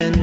Hello, 0.00 0.14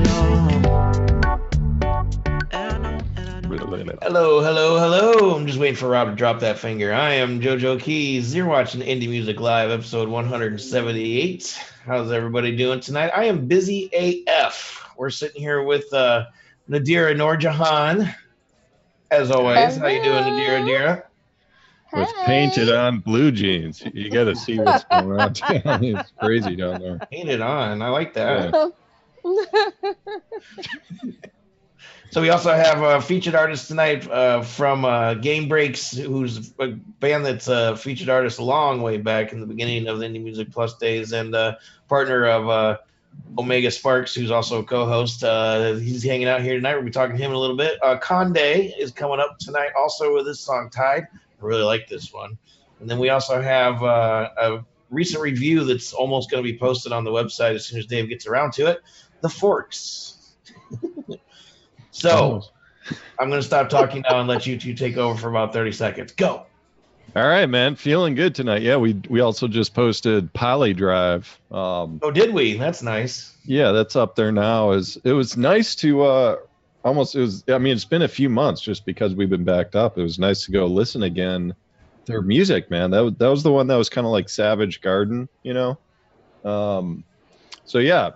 hello, 4.40 4.80
hello. 4.80 5.36
I'm 5.36 5.46
just 5.46 5.60
waiting 5.60 5.76
for 5.76 5.90
Rob 5.90 6.12
to 6.12 6.16
drop 6.16 6.40
that 6.40 6.60
finger. 6.60 6.94
I 6.94 7.16
am 7.16 7.42
JoJo 7.42 7.82
Keys. 7.82 8.34
You're 8.34 8.46
watching 8.46 8.80
Indie 8.80 9.10
Music 9.10 9.42
Live, 9.42 9.72
episode 9.72 10.08
178. 10.08 11.60
How's 11.86 12.10
everybody 12.10 12.56
doing 12.56 12.80
tonight? 12.80 13.12
I 13.14 13.26
am 13.26 13.48
busy 13.48 14.24
AF. 14.28 14.94
We're 14.96 15.10
sitting 15.10 15.42
here 15.42 15.62
with 15.62 15.94
uh, 15.94 16.28
Nadira 16.70 17.14
Norjahan, 17.14 18.16
as 19.12 19.30
always. 19.30 19.76
How 19.76 19.88
you 19.88 20.02
doing, 20.02 20.24
Nadira? 20.24 20.64
Nadira? 20.64 21.04
with 21.92 22.14
painted 22.26 22.72
on 22.72 23.00
blue 23.00 23.30
jeans. 23.30 23.84
You 23.94 24.10
got 24.10 24.24
to 24.24 24.38
see 24.38 24.58
what's 24.58 24.86
going 24.86 25.20
on. 25.20 25.34
it's 25.84 26.14
crazy 26.18 26.56
down 26.56 26.80
there. 26.80 26.98
Painted 27.12 27.42
on. 27.42 27.82
I 27.82 27.90
like 27.90 28.14
that. 28.14 28.72
so 32.12 32.22
we 32.22 32.30
also 32.30 32.54
have 32.54 32.82
a 32.82 33.02
featured 33.02 33.36
artist 33.36 33.68
tonight 33.68 34.10
uh, 34.10 34.42
from 34.42 34.86
uh, 34.86 35.16
Game 35.16 35.50
Breax, 35.50 36.00
who's 36.00 36.54
a 36.60 36.68
band 36.68 37.26
that's 37.26 37.48
a 37.48 37.76
featured 37.76 38.10
artist 38.10 38.40
a 38.40 38.44
long 38.44 38.82
way 38.82 38.98
back 38.98 39.34
in 39.34 39.40
the 39.40 39.48
beginning 39.48 39.88
of 39.88 40.00
the 40.00 40.06
Indie 40.06 40.24
Music 40.24 40.52
Plus 40.52 40.78
days, 40.78 41.12
and 41.12 41.34
uh, 41.34 41.56
partner 41.88 42.28
of 42.28 42.50
uh, 42.50 42.78
Omega 43.38 43.72
Sparks, 43.72 44.14
who's 44.14 44.32
also 44.32 44.60
a 44.60 44.64
co-host. 44.64 45.24
Uh, 45.24 45.74
he's 45.74 46.04
hanging 46.04 46.28
out 46.28 46.42
here 46.42 46.56
tonight. 46.56 46.76
We'll 46.76 46.84
be 46.84 46.92
talking 46.92 47.18
to 47.18 47.24
him 47.24 47.32
in 47.32 47.36
a 47.36 47.40
little 47.40 47.58
bit. 47.58 47.80
Uh, 47.84 47.98
Conde 47.98 48.38
is 48.38 48.92
coming 48.92 49.20
up 49.20 49.40
tonight, 49.40 49.72
also 49.78 50.14
with 50.14 50.28
his 50.28 50.40
song 50.40 50.70
"Tide." 50.70 51.08
I 51.12 51.18
really 51.40 51.64
like 51.64 51.88
this 51.88 52.14
one. 52.14 52.38
And 52.80 52.90
then 52.90 53.00
we 53.00 53.10
also 53.10 53.42
have 53.42 53.82
uh, 53.82 54.30
a 54.38 54.66
recent 54.90 55.22
review 55.22 55.64
that's 55.64 55.94
almost 55.94 56.30
going 56.30 56.44
to 56.44 56.52
be 56.52 56.58
posted 56.58 56.92
on 56.92 57.04
the 57.04 57.12
website 57.12 57.56
as 57.56 57.66
soon 57.66 57.80
as 57.80 57.86
Dave 57.86 58.10
gets 58.10 58.28
around 58.28 58.54
to 58.54 58.68
it. 58.68 58.82
The 59.26 59.30
Forks. 59.30 60.36
so 61.92 62.44
I'm 63.18 63.30
going 63.30 63.42
to 63.42 63.48
stop 63.48 63.70
talking 63.70 64.04
now 64.08 64.20
and 64.20 64.28
let 64.28 64.46
you 64.46 64.56
two 64.56 64.76
take 64.76 64.98
over 64.98 65.20
for 65.20 65.30
about 65.30 65.52
30 65.52 65.72
seconds. 65.72 66.12
Go. 66.12 66.46
All 67.16 67.28
right, 67.28 67.48
man. 67.48 67.76
Feeling 67.76 68.14
good 68.14 68.36
tonight. 68.36 68.62
Yeah, 68.62 68.78
we 68.78 69.02
we 69.10 69.22
also 69.22 69.48
just 69.48 69.74
posted 69.74 70.32
Poly 70.34 70.76
Drive. 70.76 71.40
Um, 71.50 72.00
oh, 72.04 72.12
did 72.12 72.36
we? 72.36 72.56
That's 72.56 72.84
nice. 72.84 73.36
Yeah, 73.46 73.72
that's 73.72 73.96
up 73.96 74.16
there 74.16 74.32
now. 74.32 74.72
Is 74.72 74.98
it 75.04 75.14
was 75.14 75.36
nice 75.36 75.74
to 75.78 76.04
uh, 76.04 76.36
almost 76.84 77.16
it 77.16 77.20
was 77.20 77.44
i 77.50 77.58
mean 77.58 77.74
it's 77.74 77.84
been 77.84 78.04
a 78.04 78.08
few 78.08 78.30
months 78.30 78.62
just 78.62 78.86
because 78.86 79.16
we've 79.16 79.30
been 79.30 79.44
backed 79.44 79.76
up 79.76 79.98
it 79.98 80.04
was 80.04 80.20
nice 80.20 80.46
to 80.46 80.52
go 80.52 80.68
listen 80.68 81.02
again 81.02 81.52
their 82.06 82.22
music 82.22 82.70
man 82.70 82.92
that 82.92 83.00
was, 83.00 83.14
that 83.16 83.28
was 83.28 83.42
the 83.42 83.52
one 83.52 83.66
that 83.66 83.76
was 83.76 83.90
kind 83.90 84.06
of 84.06 84.12
like 84.12 84.30
savage 84.30 84.82
garden 84.82 85.28
you 85.42 85.54
know 85.54 85.80
um 86.46 87.04
so 87.66 87.80
yeah 87.80 88.12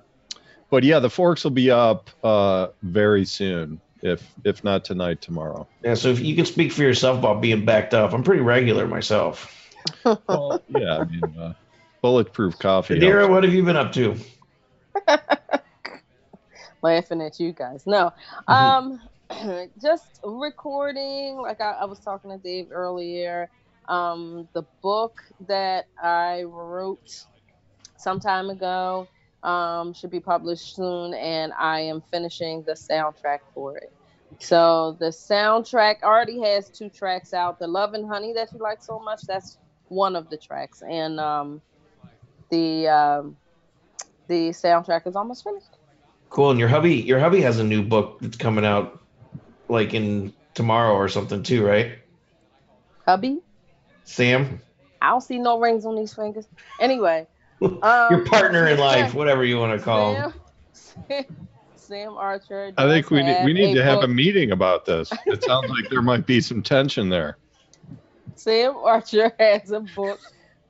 but 0.70 0.84
yeah 0.84 1.00
the 1.00 1.10
forks 1.10 1.44
will 1.44 1.52
be 1.52 1.72
up 1.72 2.10
uh 2.24 2.68
very 2.84 3.26
soon 3.26 3.80
if 4.02 4.24
if 4.44 4.64
not 4.64 4.86
tonight 4.86 5.22
tomorrow 5.22 5.68
yeah 5.84 5.94
so 5.94 6.10
if 6.10 6.20
you 6.20 6.36
can 6.36 6.46
speak 6.46 6.72
for 6.72 6.84
yourself 6.84 7.18
about 7.18 7.42
being 7.42 7.66
backed 7.66 7.94
up 7.94 8.14
i'm 8.14 8.24
pretty 8.24 8.42
regular 8.42 8.88
myself 8.88 9.56
well, 10.04 10.62
yeah 10.70 10.98
i 11.00 11.04
mean 11.06 11.22
uh, 11.40 11.54
bulletproof 12.02 12.58
coffee 12.60 13.00
Adira, 13.00 13.30
what 13.30 13.44
have 13.44 13.54
you 13.54 13.64
been 13.64 13.78
up 13.78 13.92
to 13.92 14.16
laughing 16.82 17.22
at 17.22 17.40
you 17.40 17.52
guys. 17.52 17.86
No, 17.86 18.14
um, 18.48 19.02
just 19.82 20.20
recording. 20.24 21.38
Like 21.38 21.62
I, 21.62 21.72
I, 21.72 21.86
was 21.86 22.00
talking 22.00 22.32
to 22.32 22.38
Dave 22.38 22.68
earlier. 22.72 23.50
Um, 23.88 24.48
the 24.54 24.64
book 24.82 25.24
that 25.48 25.88
I 26.02 26.44
wrote 26.44 27.26
some 27.98 28.20
time 28.20 28.50
ago 28.50 29.08
um, 29.44 29.94
should 29.94 30.12
be 30.12 30.20
published 30.20 30.76
soon, 30.76 31.14
and 31.14 31.54
I 31.54 31.82
am 31.82 32.02
finishing 32.12 32.64
the 32.64 32.74
soundtrack 32.74 33.40
for 33.54 33.78
it. 33.78 33.92
So 34.40 34.96
the 35.00 35.08
soundtrack 35.08 36.04
already 36.04 36.40
has 36.42 36.70
two 36.70 36.90
tracks 36.90 37.34
out. 37.34 37.60
The 37.60 37.68
Love 37.68 37.94
and 37.94 38.08
Honey 38.08 38.34
that 38.34 38.52
you 38.54 38.60
like 38.60 38.84
so 38.84 39.00
much, 39.00 39.22
that's 39.24 39.58
one 39.88 40.16
of 40.16 40.30
the 40.30 40.38
tracks, 40.38 40.84
and 40.88 41.20
um, 41.20 41.62
the 42.50 42.88
um, 42.88 43.38
the 44.28 44.50
soundtrack 44.50 45.08
is 45.08 45.16
almost 45.16 45.44
finished. 45.44 45.78
Cool. 46.30 46.52
And 46.52 46.60
your 46.60 46.70
hubby, 46.70 46.96
your 46.96 47.20
hubby 47.20 47.42
has 47.42 47.60
a 47.60 47.64
new 47.64 47.82
book 47.82 48.20
that's 48.22 48.38
coming 48.38 48.66
out 48.66 49.02
like 49.68 49.94
in 49.94 50.34
tomorrow 50.54 50.94
or 50.94 51.10
something 51.10 51.42
too, 51.42 51.66
right? 51.66 51.98
Hubby? 53.06 53.40
Sam? 54.04 54.62
I 55.02 55.10
don't 55.10 55.22
see 55.22 55.40
no 55.40 55.60
rings 55.60 55.86
on 55.86 55.96
these 55.96 56.14
fingers. 56.14 56.48
Anyway. 56.80 57.28
Um, 57.62 58.08
your 58.10 58.26
partner 58.26 58.68
in 58.68 58.80
life, 58.92 59.14
whatever 59.14 59.44
you 59.44 59.58
want 59.58 59.78
to 59.78 59.84
call 59.84 60.16
Sam, 60.16 60.34
him. 61.08 61.26
Sam 61.76 62.18
Archer. 62.18 62.72
I 62.78 62.88
think 62.88 63.10
we 63.10 63.24
need, 63.24 63.44
we 63.44 63.54
need 63.54 63.74
to 63.74 63.84
have 63.84 64.04
a 64.04 64.08
meeting 64.08 64.52
about 64.52 64.86
this. 64.86 65.12
It 65.26 65.44
sounds 65.44 65.70
like 65.70 65.90
there 65.90 66.02
might 66.02 66.26
be 66.26 66.40
some 66.40 66.62
tension 66.62 67.10
there. 67.10 67.38
Sam 68.36 68.76
Archer 68.78 69.34
has 69.40 69.72
a 69.72 69.82
book 69.82 70.20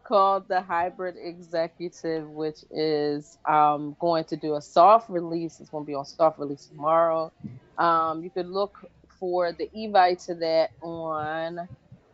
called 0.03 0.47
the 0.47 0.61
Hybrid 0.61 1.16
Executive, 1.22 2.27
which 2.29 2.63
is 2.72 3.38
um, 3.45 3.95
going 4.00 4.23
to 4.25 4.38
do 4.38 4.56
a 4.56 4.61
soft 4.61 5.09
release. 5.09 5.59
It's 5.59 5.69
going 5.69 5.83
to 5.83 5.88
be 5.88 5.94
on 5.94 6.06
soft 6.06 6.39
release 6.39 6.66
tomorrow. 6.66 7.31
Um, 7.77 8.23
you 8.23 8.29
could 8.29 8.47
look 8.47 8.89
for 9.19 9.51
the 9.51 9.69
Evite 9.75 10.25
to 10.25 10.35
that 10.35 10.71
on 10.81 11.67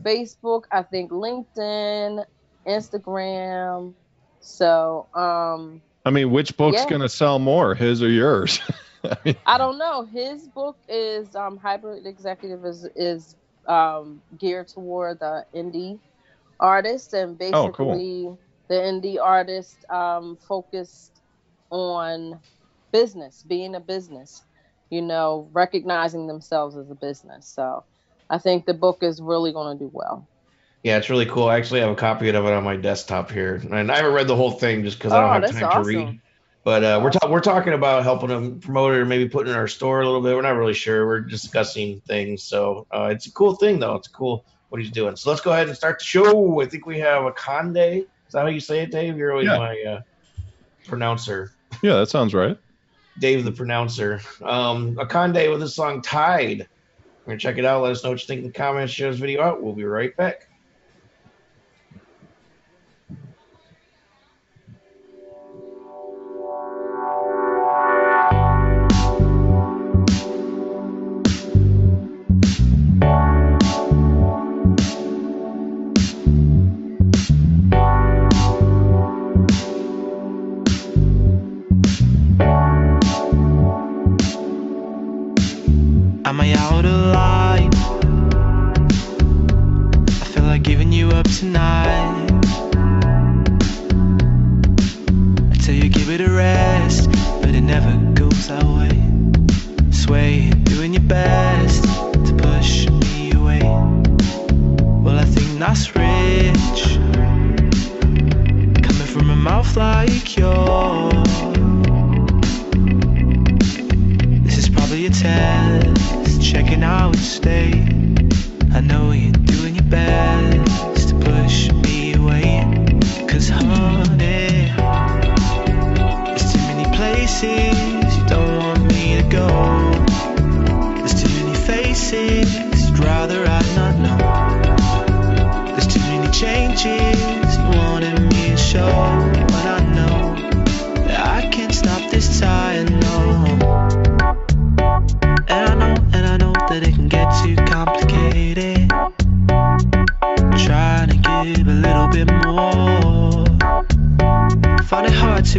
Facebook, 0.04 0.64
I 0.72 0.82
think 0.82 1.12
LinkedIn, 1.12 2.26
Instagram. 2.68 3.94
So, 4.46 5.08
um, 5.16 5.82
I 6.06 6.12
mean, 6.12 6.30
which 6.30 6.56
book's 6.56 6.78
yeah. 6.78 6.88
going 6.88 7.02
to 7.02 7.10
sell 7.10 7.40
more, 7.40 7.74
his 7.74 8.04
or 8.04 8.10
yours? 8.10 8.62
I, 9.04 9.18
mean, 9.26 9.36
I 9.46 9.58
don't 9.58 9.80
know. 9.80 10.06
His 10.06 10.48
book 10.48 10.78
is 10.88 11.36
um, 11.36 11.58
Hybrid 11.58 12.06
Executive 12.06 12.64
is 12.64 12.88
is 12.96 13.36
um, 13.68 14.22
geared 14.38 14.68
toward 14.68 15.20
the 15.20 15.46
indie 15.54 16.00
artist, 16.60 17.14
and 17.14 17.36
basically 17.38 17.58
oh, 17.58 17.72
cool. 17.72 18.40
the 18.68 18.76
indie 18.76 19.20
artist 19.20 19.78
um, 19.90 20.38
focused 20.48 21.22
on 21.72 22.40
business, 22.92 23.44
being 23.48 23.74
a 23.74 23.80
business, 23.80 24.44
you 24.92 25.02
know, 25.02 25.50
recognizing 25.54 26.28
themselves 26.28 26.78
as 26.78 26.92
a 26.92 26.96
business. 26.96 27.48
So 27.48 27.84
I 28.30 28.38
think 28.38 28.68
the 28.68 28.76
book 28.76 29.02
is 29.02 29.20
really 29.20 29.52
going 29.52 29.76
to 29.76 29.84
do 29.84 29.90
well. 29.92 30.28
Yeah, 30.86 30.98
it's 30.98 31.10
really 31.10 31.26
cool. 31.26 31.48
I 31.48 31.58
actually 31.58 31.80
have 31.80 31.90
a 31.90 31.96
copy 31.96 32.30
of 32.30 32.36
it 32.36 32.54
on 32.54 32.64
my 32.64 32.76
desktop 32.76 33.32
here, 33.32 33.56
and 33.56 33.92
I 33.92 33.96
haven't 33.96 34.14
read 34.14 34.28
the 34.28 34.36
whole 34.36 34.52
thing 34.52 34.84
just 34.84 35.00
because 35.00 35.14
I 35.14 35.20
don't 35.20 35.44
oh, 35.44 35.48
have 35.48 35.60
time 35.60 35.64
awesome. 35.64 35.84
to 35.84 36.06
read. 36.06 36.22
But 36.64 36.84
uh, 36.84 37.02
we're 37.04 37.10
ta- 37.10 37.28
we're 37.28 37.42
talking 37.42 37.74
about 37.74 38.04
helping 38.04 38.30
them 38.30 38.60
promote 38.60 38.94
it 38.94 39.00
or 39.00 39.06
maybe 39.06 39.28
put 39.28 39.48
it 39.48 39.50
in 39.50 39.56
our 39.56 39.68
store 39.68 40.02
a 40.02 40.06
little 40.06 40.22
bit. 40.22 40.36
We're 40.36 40.44
not 40.44 40.56
really 40.56 40.76
sure. 40.76 41.08
We're 41.08 41.22
discussing 41.22 42.02
things, 42.02 42.44
so 42.44 42.86
uh, 42.92 43.10
it's 43.12 43.26
a 43.26 43.32
cool 43.32 43.56
thing 43.56 43.80
though. 43.80 43.96
It's 43.96 44.08
cool 44.08 44.46
what 44.70 44.80
he's 44.80 44.92
doing. 44.92 45.16
So 45.16 45.32
let's 45.32 45.42
go 45.42 45.54
ahead 45.54 45.70
and 45.70 45.76
start 45.76 45.98
the 45.98 46.06
show. 46.06 46.62
I 46.62 46.68
think 46.68 46.86
we 46.86 47.00
have 47.00 47.24
Akande. 47.24 48.02
Is 48.02 48.08
that 48.34 48.42
how 48.42 48.48
you 48.48 48.60
say 48.60 48.82
it, 48.82 48.92
Dave? 48.92 49.18
You're 49.18 49.32
always 49.32 49.48
yeah. 49.48 49.58
my 49.58 49.84
uh, 49.88 50.02
pronouncer. 50.86 51.50
Yeah, 51.82 51.96
that 51.96 52.10
sounds 52.10 52.36
right. 52.36 52.60
Dave 53.18 53.44
the 53.44 53.52
pronouncer. 53.52 54.22
Um, 54.44 54.98
Akande 54.98 55.50
with 55.50 55.62
the 55.62 55.68
song 55.68 56.04
Tide. 56.04 56.68
We're 57.26 57.32
gonna 57.32 57.40
check 57.40 57.58
it 57.58 57.66
out. 57.66 57.82
Let 57.82 57.94
us 57.94 58.04
know 58.04 58.12
what 58.12 58.22
you 58.22 58.28
think 58.28 58.42
in 58.42 58.48
the 58.50 58.54
comments. 58.54 58.94
Share 58.94 59.10
this 59.10 59.20
video 59.20 59.42
out. 59.42 59.64
We'll 59.64 59.74
be 59.74 59.84
right 59.84 60.16
back. 60.16 60.48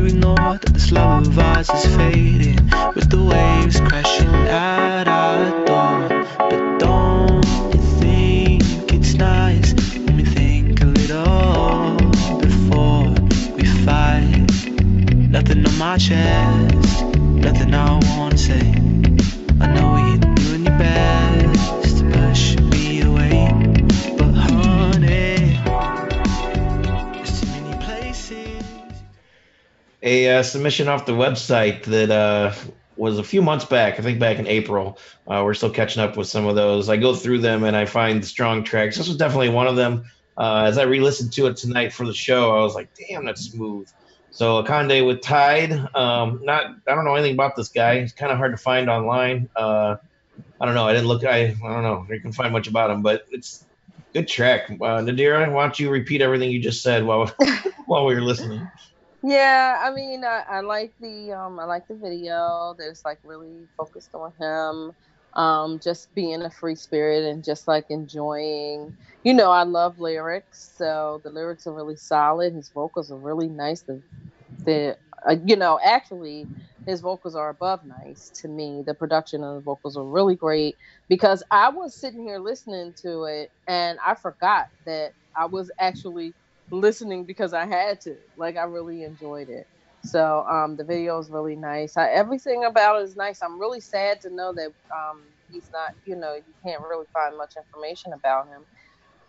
ignore 0.06 0.58
that 0.58 0.72
this 0.72 0.92
love 0.92 1.26
of 1.26 1.38
ours 1.38 1.68
is 1.70 1.96
fading 1.96 2.56
with 2.94 3.10
the 3.10 3.22
waves 3.22 3.80
crashing 3.80 4.34
at 4.48 5.08
our 5.08 5.50
door. 5.66 6.24
But 6.38 6.78
don't 6.78 7.44
you 7.74 7.80
think 8.00 8.92
it's 8.92 9.14
nice? 9.14 9.72
Let 9.74 10.14
me 10.14 10.24
think 10.24 10.80
a 10.82 10.86
little 10.86 11.96
before 12.38 13.14
we 13.56 13.64
fight. 13.84 14.46
Nothing 15.30 15.66
on 15.66 15.78
my 15.78 15.98
chest, 15.98 17.04
nothing 17.16 17.74
I 17.74 18.00
wanna 18.16 18.38
say. 18.38 18.74
I 19.60 19.66
know 19.74 20.20
we. 20.20 20.25
Uh, 30.06 30.42
submission 30.42 30.88
off 30.88 31.06
the 31.06 31.12
website 31.12 31.84
that 31.84 32.10
uh, 32.10 32.54
was 32.96 33.18
a 33.18 33.24
few 33.24 33.42
months 33.42 33.64
back. 33.64 33.98
I 33.98 34.02
think 34.02 34.18
back 34.18 34.38
in 34.38 34.46
April. 34.46 34.98
Uh, 35.26 35.42
we're 35.44 35.54
still 35.54 35.70
catching 35.70 36.02
up 36.02 36.16
with 36.16 36.28
some 36.28 36.46
of 36.46 36.54
those. 36.54 36.88
I 36.88 36.96
go 36.96 37.14
through 37.14 37.38
them 37.38 37.64
and 37.64 37.76
I 37.76 37.84
find 37.86 38.24
strong 38.24 38.64
tracks. 38.64 38.96
This 38.96 39.08
was 39.08 39.16
definitely 39.16 39.50
one 39.50 39.66
of 39.66 39.76
them. 39.76 40.04
Uh, 40.38 40.64
as 40.66 40.78
I 40.78 40.82
re-listened 40.82 41.32
to 41.34 41.46
it 41.46 41.56
tonight 41.56 41.92
for 41.92 42.06
the 42.06 42.12
show, 42.12 42.56
I 42.56 42.60
was 42.60 42.74
like, 42.74 42.90
"Damn, 42.94 43.24
that's 43.24 43.42
smooth." 43.42 43.90
So 44.30 44.62
Akande 44.62 45.06
with 45.06 45.22
Tide. 45.22 45.72
Um, 45.94 46.40
not 46.42 46.66
I 46.86 46.94
don't 46.94 47.04
know 47.04 47.14
anything 47.14 47.34
about 47.34 47.56
this 47.56 47.68
guy. 47.68 48.02
He's 48.02 48.12
kind 48.12 48.30
of 48.30 48.38
hard 48.38 48.52
to 48.52 48.58
find 48.58 48.90
online. 48.90 49.48
Uh, 49.56 49.96
I 50.60 50.66
don't 50.66 50.74
know. 50.74 50.86
I 50.86 50.92
didn't 50.92 51.08
look. 51.08 51.24
I 51.24 51.38
I 51.38 51.72
don't 51.72 51.82
know. 51.82 52.06
You 52.10 52.20
can 52.20 52.32
find 52.32 52.52
much 52.52 52.68
about 52.68 52.90
him, 52.90 53.02
but 53.02 53.24
it's 53.30 53.64
good 54.12 54.28
track. 54.28 54.70
Uh, 54.70 55.00
Nadira, 55.00 55.50
why 55.50 55.62
don't 55.62 55.80
you 55.80 55.90
repeat 55.90 56.20
everything 56.20 56.50
you 56.50 56.60
just 56.60 56.82
said 56.82 57.04
while 57.04 57.32
while 57.86 58.04
we 58.04 58.14
were 58.14 58.20
listening? 58.20 58.68
Yeah, 59.26 59.82
I 59.84 59.92
mean, 59.94 60.24
I, 60.24 60.44
I 60.48 60.60
like 60.62 60.94
the 61.00 61.32
um, 61.32 61.60
I 61.60 61.66
like 61.66 61.88
the 61.88 61.96
video. 61.96 62.76
That's 62.78 63.04
like 63.04 63.18
really 63.24 63.68
focused 63.76 64.12
on 64.14 64.32
him, 64.40 64.92
um, 65.42 65.80
just 65.82 66.14
being 66.14 66.42
a 66.44 66.50
free 66.50 66.76
spirit 66.76 67.24
and 67.24 67.44
just 67.44 67.68
like 67.68 67.86
enjoying. 67.90 68.94
You 69.24 69.34
know, 69.34 69.52
I 69.52 69.64
love 69.64 69.98
lyrics, 70.00 70.72
so 70.78 71.22
the 71.24 71.30
lyrics 71.32 71.66
are 71.66 71.74
really 71.74 71.96
solid. 71.96 72.54
His 72.54 72.70
vocals 72.74 73.12
are 73.12 73.18
really 73.18 73.50
nice. 73.50 73.82
The 73.82 74.02
the 74.64 74.98
uh, 75.28 75.36
you 75.44 75.56
know 75.56 75.80
actually 75.84 76.48
his 76.86 77.00
vocals 77.02 77.36
are 77.36 77.50
above 77.50 77.80
nice 77.84 78.32
to 78.42 78.48
me. 78.48 78.84
The 78.86 78.94
production 78.94 79.44
of 79.44 79.56
the 79.56 79.62
vocals 79.62 79.98
are 79.98 80.04
really 80.06 80.36
great 80.36 80.76
because 81.08 81.42
I 81.50 81.70
was 81.70 81.98
sitting 81.98 82.22
here 82.22 82.38
listening 82.40 82.94
to 83.02 83.24
it 83.24 83.50
and 83.68 83.98
I 84.06 84.14
forgot 84.16 84.66
that 84.86 85.12
I 85.36 85.46
was 85.46 85.70
actually 85.80 86.34
listening 86.70 87.26
because 87.26 87.52
I 87.54 87.66
had 87.66 88.00
to. 88.02 88.16
Like 88.36 88.56
I 88.56 88.64
really 88.64 89.02
enjoyed 89.04 89.48
it. 89.48 89.66
So 90.04 90.44
um, 90.48 90.76
the 90.76 90.84
video 90.84 91.18
is 91.18 91.30
really 91.30 91.56
nice. 91.56 91.96
I, 91.96 92.10
everything 92.10 92.64
about 92.64 93.00
it 93.00 93.04
is 93.04 93.16
nice. 93.16 93.40
I'm 93.42 93.58
really 93.60 93.80
sad 93.80 94.20
to 94.22 94.30
know 94.30 94.52
that 94.54 94.70
um, 94.94 95.32
he's 95.48 95.68
not. 95.72 95.90
You 96.04 96.16
know, 96.16 96.34
you 96.34 96.54
can't 96.64 96.82
really 96.82 97.06
find 97.12 97.36
much 97.36 97.54
information 97.56 98.12
about 98.14 98.46
him. 98.48 98.66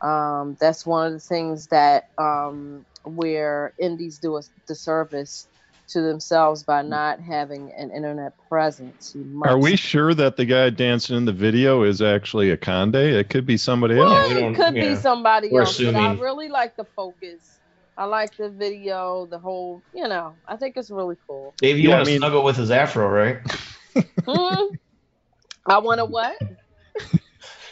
Um, 0.10 0.58
that's 0.60 0.86
one 0.86 1.08
of 1.08 1.14
the 1.14 1.20
things 1.20 1.68
that 1.68 2.06
um, 2.20 2.86
where 3.06 3.74
indies 3.80 4.20
do 4.20 4.38
a 4.38 4.42
disservice 4.68 5.48
to 5.88 6.02
themselves 6.02 6.64
by 6.64 6.82
not 6.82 7.20
having 7.20 7.72
an 7.78 7.92
internet 7.92 8.34
presence. 8.50 9.16
Are 9.44 9.58
we 9.58 9.76
sure 9.76 10.14
that 10.14 10.36
the 10.36 10.46
guy 10.46 10.70
dancing 10.70 11.16
in 11.16 11.26
the 11.26 11.34
video 11.34 11.84
is 11.84 12.02
actually 12.02 12.56
Akande? 12.56 12.96
It 12.96 13.30
could 13.30 13.46
be 13.46 13.58
somebody 13.58 13.96
well, 13.96 14.14
else. 14.14 14.32
It 14.32 14.56
could 14.56 14.76
yeah. 14.76 14.90
be 14.90 14.96
somebody 14.96 15.50
We're 15.50 15.62
else. 15.62 15.72
Assuming. 15.72 15.94
But 15.94 16.02
I 16.02 16.14
really 16.14 16.50
like 16.50 16.76
the 16.76 16.84
focus. 16.84 17.60
I 17.98 18.06
like 18.06 18.36
the 18.38 18.50
video, 18.50 19.26
the 19.26 19.40
whole, 19.40 19.82
you 19.94 20.08
know, 20.08 20.36
I 20.48 20.56
think 20.56 20.78
it's 20.78 20.92
really 20.92 21.18
cool. 21.26 21.54
Dave, 21.58 21.78
you 21.78 21.90
yeah, 21.90 21.96
want 21.96 22.06
to 22.06 22.12
I 22.12 22.14
mean, 22.14 22.20
snuggle 22.20 22.44
with 22.44 22.58
his 22.58 22.70
afro, 22.70 23.10
right? 23.10 23.38
hmm? 24.24 24.76
I 25.66 25.80
want 25.80 26.00
to 26.00 26.06
what? 26.06 26.38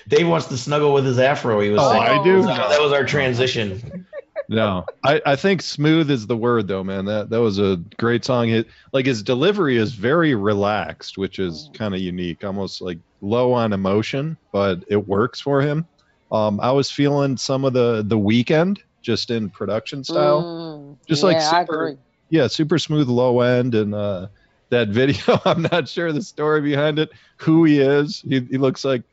Dave 0.07 0.27
wants 0.27 0.47
to 0.47 0.57
snuggle 0.57 0.93
with 0.93 1.05
his 1.05 1.19
afro. 1.19 1.59
He 1.59 1.69
was 1.69 1.81
oh, 1.81 1.91
saying. 1.91 2.03
I 2.03 2.23
do. 2.23 2.41
That 2.43 2.79
was 2.79 2.91
our 2.91 3.05
transition 3.05 4.05
no, 4.47 4.85
I, 5.03 5.21
I 5.25 5.35
think 5.35 5.61
smooth 5.61 6.09
is 6.11 6.27
the 6.27 6.37
word 6.37 6.67
though, 6.67 6.83
man. 6.83 7.05
That 7.05 7.29
that 7.29 7.41
was 7.41 7.59
a 7.59 7.77
great 7.97 8.25
song. 8.25 8.49
It, 8.49 8.67
like 8.93 9.05
his 9.05 9.23
delivery 9.23 9.77
is 9.77 9.93
very 9.93 10.35
relaxed, 10.35 11.17
which 11.17 11.39
is 11.39 11.69
mm. 11.69 11.73
kind 11.73 11.93
of 11.93 12.01
unique, 12.01 12.43
almost 12.43 12.81
like 12.81 12.99
low 13.21 13.53
on 13.53 13.73
emotion, 13.73 14.37
but 14.51 14.83
it 14.87 15.07
works 15.07 15.39
for 15.39 15.61
him. 15.61 15.85
Um, 16.31 16.59
I 16.59 16.71
was 16.71 16.91
feeling 16.91 17.37
some 17.37 17.65
of 17.65 17.73
the 17.73 18.03
the 18.05 18.17
Weeknd 18.17 18.79
just 19.01 19.29
in 19.29 19.49
production 19.49 20.03
style, 20.03 20.43
mm, 20.43 21.07
just 21.07 21.23
yeah, 21.23 21.29
like 21.29 21.41
super, 21.41 21.97
yeah, 22.29 22.47
super 22.47 22.79
smooth 22.79 23.07
low 23.07 23.41
end 23.41 23.75
and 23.75 23.93
uh, 23.93 24.27
that 24.69 24.89
video. 24.89 25.39
I'm 25.45 25.63
not 25.71 25.87
sure 25.87 26.11
the 26.11 26.21
story 26.21 26.61
behind 26.61 26.99
it, 26.99 27.11
who 27.37 27.63
he 27.63 27.79
is. 27.79 28.21
He, 28.21 28.39
he 28.39 28.57
looks 28.57 28.83
like 28.83 29.03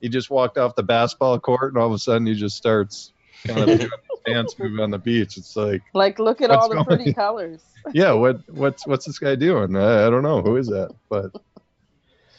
he 0.00 0.08
just 0.08 0.30
walked 0.30 0.58
off 0.58 0.74
the 0.74 0.82
basketball 0.82 1.38
court 1.40 1.72
and 1.72 1.78
all 1.78 1.86
of 1.86 1.92
a 1.92 1.98
sudden 1.98 2.26
he 2.26 2.34
just 2.34 2.56
starts 2.56 3.12
kind 3.46 3.70
of 3.82 3.90
dance 4.26 4.58
move 4.58 4.78
on 4.80 4.90
the 4.90 4.98
beach. 4.98 5.36
It's 5.36 5.56
like 5.56 5.82
like 5.94 6.18
look 6.18 6.40
at 6.40 6.50
all 6.50 6.68
the 6.68 6.84
pretty 6.84 7.12
colors. 7.14 7.62
yeah, 7.92 8.12
what 8.12 8.40
what's 8.50 8.86
what's 8.86 9.06
this 9.06 9.18
guy 9.18 9.34
doing? 9.34 9.76
I, 9.76 10.06
I 10.06 10.10
don't 10.10 10.22
know 10.22 10.42
who 10.42 10.56
is 10.56 10.68
that, 10.68 10.94
but 11.08 11.30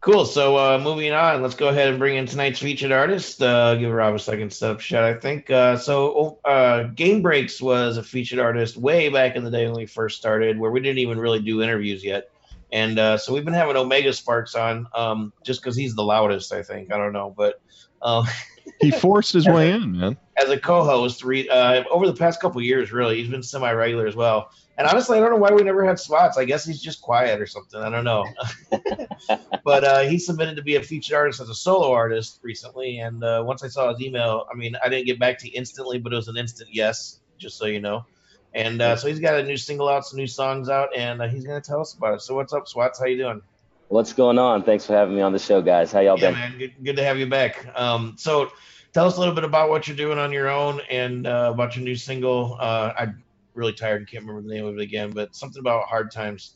cool. 0.00 0.24
So 0.24 0.56
uh, 0.56 0.78
moving 0.82 1.12
on, 1.12 1.42
let's 1.42 1.54
go 1.54 1.68
ahead 1.68 1.88
and 1.88 1.98
bring 1.98 2.16
in 2.16 2.26
tonight's 2.26 2.58
featured 2.58 2.92
artist. 2.92 3.42
Uh, 3.42 3.74
give 3.76 3.92
Rob 3.92 4.14
a 4.14 4.18
second 4.18 4.52
set 4.52 4.70
up 4.70 4.80
shot. 4.80 5.04
I 5.04 5.14
think 5.14 5.50
uh, 5.50 5.76
so. 5.76 6.38
Uh, 6.44 6.84
Game 6.84 7.22
Breax 7.22 7.60
was 7.60 7.96
a 7.96 8.02
featured 8.02 8.38
artist 8.38 8.76
way 8.76 9.08
back 9.08 9.36
in 9.36 9.44
the 9.44 9.50
day 9.50 9.66
when 9.66 9.76
we 9.76 9.86
first 9.86 10.18
started, 10.18 10.58
where 10.58 10.70
we 10.70 10.80
didn't 10.80 10.98
even 10.98 11.18
really 11.18 11.40
do 11.40 11.62
interviews 11.62 12.04
yet. 12.04 12.30
And 12.72 12.98
uh, 12.98 13.18
so 13.18 13.34
we've 13.34 13.44
been 13.44 13.54
having 13.54 13.76
Omega 13.76 14.12
Sparks 14.12 14.54
on 14.54 14.86
um, 14.94 15.32
just 15.44 15.60
because 15.60 15.76
he's 15.76 15.94
the 15.94 16.04
loudest, 16.04 16.52
I 16.52 16.62
think. 16.62 16.92
I 16.92 16.98
don't 16.98 17.12
know, 17.12 17.34
but 17.36 17.60
um, 18.00 18.26
he 18.80 18.90
forced 18.90 19.32
his 19.32 19.46
way 19.46 19.72
in, 19.72 19.98
man. 19.98 20.16
As 20.42 20.48
a 20.48 20.58
co-host, 20.58 21.22
re, 21.22 21.48
uh, 21.48 21.84
over 21.90 22.06
the 22.06 22.14
past 22.14 22.40
couple 22.40 22.62
years, 22.62 22.92
really, 22.92 23.18
he's 23.20 23.28
been 23.28 23.42
semi-regular 23.42 24.06
as 24.06 24.16
well. 24.16 24.50
And 24.78 24.88
honestly, 24.88 25.18
I 25.18 25.20
don't 25.20 25.30
know 25.30 25.36
why 25.36 25.52
we 25.52 25.62
never 25.62 25.84
had 25.84 25.98
Swats. 25.98 26.38
I 26.38 26.46
guess 26.46 26.64
he's 26.64 26.80
just 26.80 27.02
quiet 27.02 27.38
or 27.38 27.46
something. 27.46 27.78
I 27.78 27.90
don't 27.90 28.04
know. 28.04 28.24
but 29.64 29.84
uh, 29.84 30.00
he 30.00 30.18
submitted 30.18 30.56
to 30.56 30.62
be 30.62 30.76
a 30.76 30.82
featured 30.82 31.14
artist 31.14 31.40
as 31.40 31.50
a 31.50 31.54
solo 31.54 31.92
artist 31.92 32.38
recently. 32.42 32.98
And 33.00 33.22
uh, 33.22 33.42
once 33.44 33.62
I 33.62 33.68
saw 33.68 33.92
his 33.92 34.00
email, 34.00 34.46
I 34.50 34.56
mean, 34.56 34.76
I 34.82 34.88
didn't 34.88 35.04
get 35.04 35.18
back 35.18 35.38
to 35.40 35.46
you 35.46 35.52
instantly, 35.54 35.98
but 35.98 36.14
it 36.14 36.16
was 36.16 36.28
an 36.28 36.38
instant 36.38 36.70
yes, 36.72 37.20
just 37.36 37.58
so 37.58 37.66
you 37.66 37.80
know. 37.80 38.06
And 38.54 38.80
uh, 38.80 38.96
so 38.96 39.06
he's 39.08 39.20
got 39.20 39.34
a 39.34 39.42
new 39.42 39.58
single 39.58 39.88
out, 39.88 40.06
some 40.06 40.18
new 40.18 40.26
songs 40.26 40.70
out, 40.70 40.96
and 40.96 41.20
uh, 41.20 41.28
he's 41.28 41.44
going 41.44 41.60
to 41.60 41.68
tell 41.68 41.82
us 41.82 41.92
about 41.92 42.14
it. 42.14 42.22
So 42.22 42.34
what's 42.34 42.54
up, 42.54 42.66
Swats? 42.66 42.98
How 42.98 43.04
you 43.04 43.18
doing? 43.18 43.42
What's 43.88 44.12
going 44.12 44.38
on? 44.38 44.62
Thanks 44.62 44.86
for 44.86 44.94
having 44.94 45.14
me 45.14 45.20
on 45.20 45.32
the 45.32 45.38
show, 45.38 45.60
guys. 45.60 45.92
How 45.92 46.00
y'all 46.00 46.18
yeah, 46.18 46.30
been? 46.30 46.38
man. 46.38 46.58
Good, 46.58 46.74
good 46.82 46.96
to 46.96 47.04
have 47.04 47.18
you 47.18 47.26
back. 47.26 47.66
Um, 47.78 48.14
so 48.16 48.50
tell 48.92 49.06
us 49.06 49.16
a 49.16 49.20
little 49.20 49.34
bit 49.34 49.44
about 49.44 49.70
what 49.70 49.86
you're 49.86 49.96
doing 49.96 50.18
on 50.18 50.32
your 50.32 50.48
own 50.48 50.80
and 50.90 51.26
uh, 51.26 51.50
about 51.52 51.76
your 51.76 51.84
new 51.84 51.96
single. 51.96 52.56
Uh, 52.58 52.92
I'm 52.98 53.22
really 53.54 53.72
tired 53.72 54.00
and 54.00 54.08
can't 54.08 54.24
remember 54.24 54.46
the 54.46 54.54
name 54.54 54.66
of 54.66 54.78
it 54.78 54.80
again, 54.80 55.10
but 55.10 55.34
something 55.34 55.60
about 55.60 55.86
hard 55.86 56.10
times. 56.10 56.54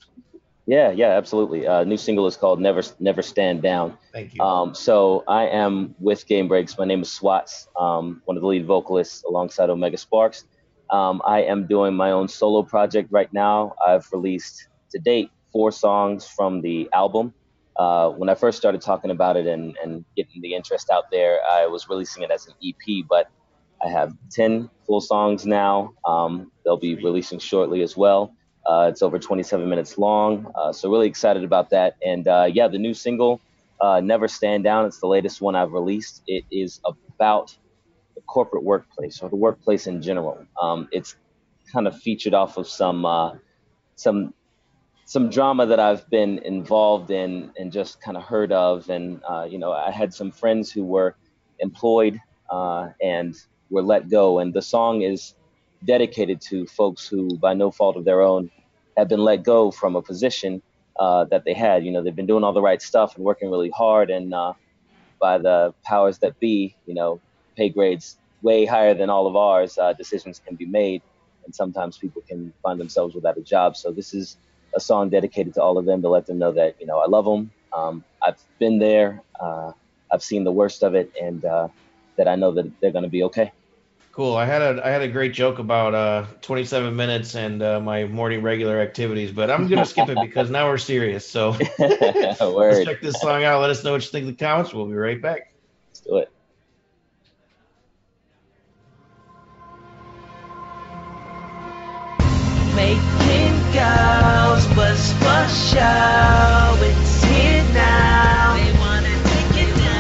Yeah, 0.67 0.91
yeah, 0.93 1.09
absolutely. 1.09 1.67
Uh, 1.67 1.85
new 1.85 1.99
single 1.99 2.27
is 2.27 2.37
called 2.37 2.59
"Never 2.59 2.83
Never 2.99 3.21
Stand 3.21 3.61
Down." 3.61 3.99
Thank 4.13 4.35
you. 4.35 4.43
Um, 4.43 4.75
so 4.75 5.23
I 5.29 5.47
am 5.49 5.95
with 5.99 6.27
Game 6.27 6.49
Breax. 6.49 6.79
My 6.79 6.87
name 6.87 7.03
is 7.03 7.13
Swats, 7.13 7.69
um, 7.79 8.23
one 8.25 8.39
of 8.39 8.41
the 8.41 8.47
lead 8.47 8.65
vocalists 8.65 9.25
alongside 9.25 9.69
Omega 9.69 9.99
Sparks. 9.99 10.47
Um, 10.89 11.21
I 11.27 11.43
am 11.43 11.67
doing 11.67 11.95
my 11.95 12.13
own 12.13 12.29
solo 12.29 12.63
project 12.63 13.09
right 13.11 13.31
now. 13.33 13.75
I've 13.87 14.11
released 14.11 14.69
to 14.91 14.99
date 14.99 15.31
four 15.53 15.71
songs 15.71 16.27
from 16.27 16.63
the 16.63 16.89
album. 16.95 17.35
Uh, 17.77 18.11
when 18.11 18.29
I 18.29 18.35
first 18.35 18.59
started 18.59 18.81
talking 18.81 19.11
about 19.11 19.37
it 19.37 19.47
and, 19.47 19.77
and 19.83 20.05
getting 20.17 20.41
the 20.43 20.55
interest 20.55 20.91
out 20.91 21.11
there, 21.11 21.41
I 21.51 21.67
was 21.67 21.89
releasing 21.89 22.23
it 22.23 22.31
as 22.31 22.47
an 22.47 22.55
EP, 22.65 23.05
but 23.09 23.31
I 23.85 23.89
have 23.89 24.15
10 24.31 24.71
full 24.87 25.01
songs 25.01 25.45
now. 25.45 25.93
Um, 26.07 26.53
they'll 26.65 26.77
be 26.77 26.95
releasing 26.95 27.39
shortly 27.39 27.83
as 27.83 27.97
well. 27.97 28.35
Uh, 28.67 28.89
it's 28.91 29.03
over 29.03 29.19
27 29.19 29.69
minutes 29.69 29.99
long, 29.99 30.51
uh, 30.55 30.73
so 30.73 30.91
really 30.91 31.07
excited 31.07 31.45
about 31.45 31.69
that. 31.71 31.97
And 32.05 32.27
uh, 32.27 32.49
yeah, 32.51 32.67
the 32.69 32.79
new 32.79 32.95
single, 32.95 33.41
uh, 33.81 34.01
Never 34.01 34.27
Stand 34.27 34.65
Down, 34.65 34.87
it's 34.87 35.01
the 35.01 35.07
latest 35.07 35.43
one 35.43 35.55
I've 35.55 35.73
released. 35.73 36.23
It 36.27 36.45
is 36.51 36.81
about 36.87 37.55
the 38.15 38.23
corporate 38.23 38.63
workplace 38.63 39.21
or 39.21 39.29
the 39.29 39.37
workplace 39.37 39.87
in 39.87 40.01
general. 40.01 40.47
Um, 40.61 40.89
it's 40.93 41.17
kind 41.71 41.87
of 41.87 41.99
featured 42.01 42.33
off 42.33 42.57
of 42.57 42.67
some 42.67 43.05
uh, 43.05 43.35
some 43.97 44.33
some 45.07 45.29
drama 45.31 45.67
that 45.67 45.79
I've 45.79 46.09
been 46.09 46.39
involved 46.39 47.11
in 47.11 47.51
and 47.59 47.71
just 47.71 48.01
kind 48.01 48.17
of 48.17 48.23
heard 48.23 48.53
of. 48.53 48.89
And, 48.89 49.21
uh, 49.29 49.47
you 49.49 49.59
know, 49.59 49.73
I 49.73 49.91
had 49.91 50.15
some 50.15 50.31
friends 50.31 50.73
who 50.73 50.85
were 50.85 51.15
employed 51.59 52.19
uh, 52.51 52.89
and 53.03 53.35
were 53.71 53.83
let 53.83 54.09
go. 54.09 54.39
And 54.39 54.55
the 54.55 54.63
song 54.63 55.03
is 55.03 55.35
dedicated 55.85 56.41
to 56.41 56.67
folks 56.67 57.07
who, 57.07 57.37
by 57.37 57.53
no 57.55 57.71
fault 57.71 57.97
of 57.97 58.05
their 58.05 58.23
own, 58.23 58.51
have 58.97 59.09
been 59.09 59.21
let 59.21 59.43
go 59.43 59.71
from 59.71 59.97
a 59.97 60.03
position 60.03 60.63
uh, 60.99 61.25
that 61.25 61.45
they 61.45 61.53
had. 61.53 61.85
You 61.85 61.93
know, 61.93 62.03
they've 62.03 62.15
been 62.17 62.27
doing 62.27 62.45
all 62.45 62.53
the 62.53 62.63
right 62.63 62.81
stuff 62.81 63.17
and 63.17 63.25
working 63.25 63.51
really 63.51 63.71
hard. 63.71 64.11
And 64.11 64.33
uh, 64.33 64.55
by 65.21 65.39
the 65.39 65.75
powers 65.85 66.19
that 66.19 66.39
be, 66.41 66.77
you 66.87 66.95
know, 66.95 67.21
pay 67.57 67.69
grades 67.69 68.17
way 68.43 68.65
higher 68.65 68.95
than 68.95 69.11
all 69.11 69.27
of 69.27 69.37
ours, 69.37 69.77
uh, 69.77 69.93
decisions 69.93 70.41
can 70.47 70.57
be 70.57 70.67
made. 70.67 71.03
And 71.45 71.55
sometimes 71.55 71.99
people 71.99 72.23
can 72.27 72.55
find 72.63 72.81
themselves 72.81 73.15
without 73.15 73.37
a 73.37 73.43
job. 73.43 73.77
So 73.77 73.91
this 73.91 74.15
is 74.15 74.39
a 74.75 74.81
song 74.81 75.11
dedicated 75.11 75.55
to 75.55 75.63
all 75.63 75.79
of 75.79 75.87
them 75.87 76.03
to 76.03 76.09
let 76.09 76.27
them 76.27 76.39
know 76.39 76.53
that 76.53 76.77
you 76.81 76.87
know 76.87 76.99
I 76.99 77.07
love 77.07 77.25
them. 77.25 77.51
Um, 77.77 78.05
I've 78.23 78.41
been 78.59 78.79
there. 78.79 79.23
Uh, 79.41 79.73
I've 80.13 80.23
seen 80.23 80.45
the 80.45 80.53
worst 80.53 80.83
of 80.83 80.95
it, 80.95 81.13
and 81.21 81.45
uh, 81.45 81.69
that 82.17 82.29
I 82.29 82.37
know 82.37 82.53
that 82.53 82.71
they're 82.81 82.93
going 82.93 83.05
to 83.05 83.11
be 83.11 83.25
okay. 83.25 83.53
Cool. 84.13 84.37
I 84.37 84.45
had 84.45 84.63
a 84.63 84.81
I 84.87 84.91
had 84.91 85.03
a 85.03 85.09
great 85.09 85.33
joke 85.33 85.59
about 85.59 85.93
uh, 85.93 86.27
27 86.43 86.95
minutes 86.95 87.35
and 87.35 87.61
uh, 87.61 87.81
my 87.81 88.05
morning 88.05 88.43
regular 88.43 88.81
activities, 88.81 89.33
but 89.33 89.51
I'm 89.51 89.67
gonna 89.67 89.85
skip 89.85 90.09
it 90.09 90.19
because 90.21 90.51
now 90.51 90.69
we're 90.69 90.79
serious. 90.79 91.29
So 91.29 91.51
let's 91.79 92.85
check 92.85 93.01
this 93.01 93.21
song 93.21 93.43
out. 93.43 93.61
Let 93.61 93.71
us 93.71 93.83
know 93.83 93.91
what 93.91 94.05
you 94.05 94.11
think 94.11 94.23
in 94.23 94.31
the 94.31 94.37
comments. 94.37 94.73
We'll 94.73 94.87
be 94.87 94.95
right 94.95 95.21
back. 95.21 95.41
Let's 95.91 96.01
do 96.03 96.19
it. 96.19 96.34
Show. 105.49 106.77
It's 106.81 107.25
here 107.25 107.65
now. 107.73 108.57
They 108.57 108.73
wanna 108.79 109.15
take 109.31 109.69
it 109.69 109.77
down. 109.77 109.95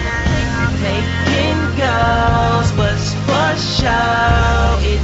Was 2.76 3.14
for 3.26 3.54
show. 3.56 4.78
It's 4.82 5.03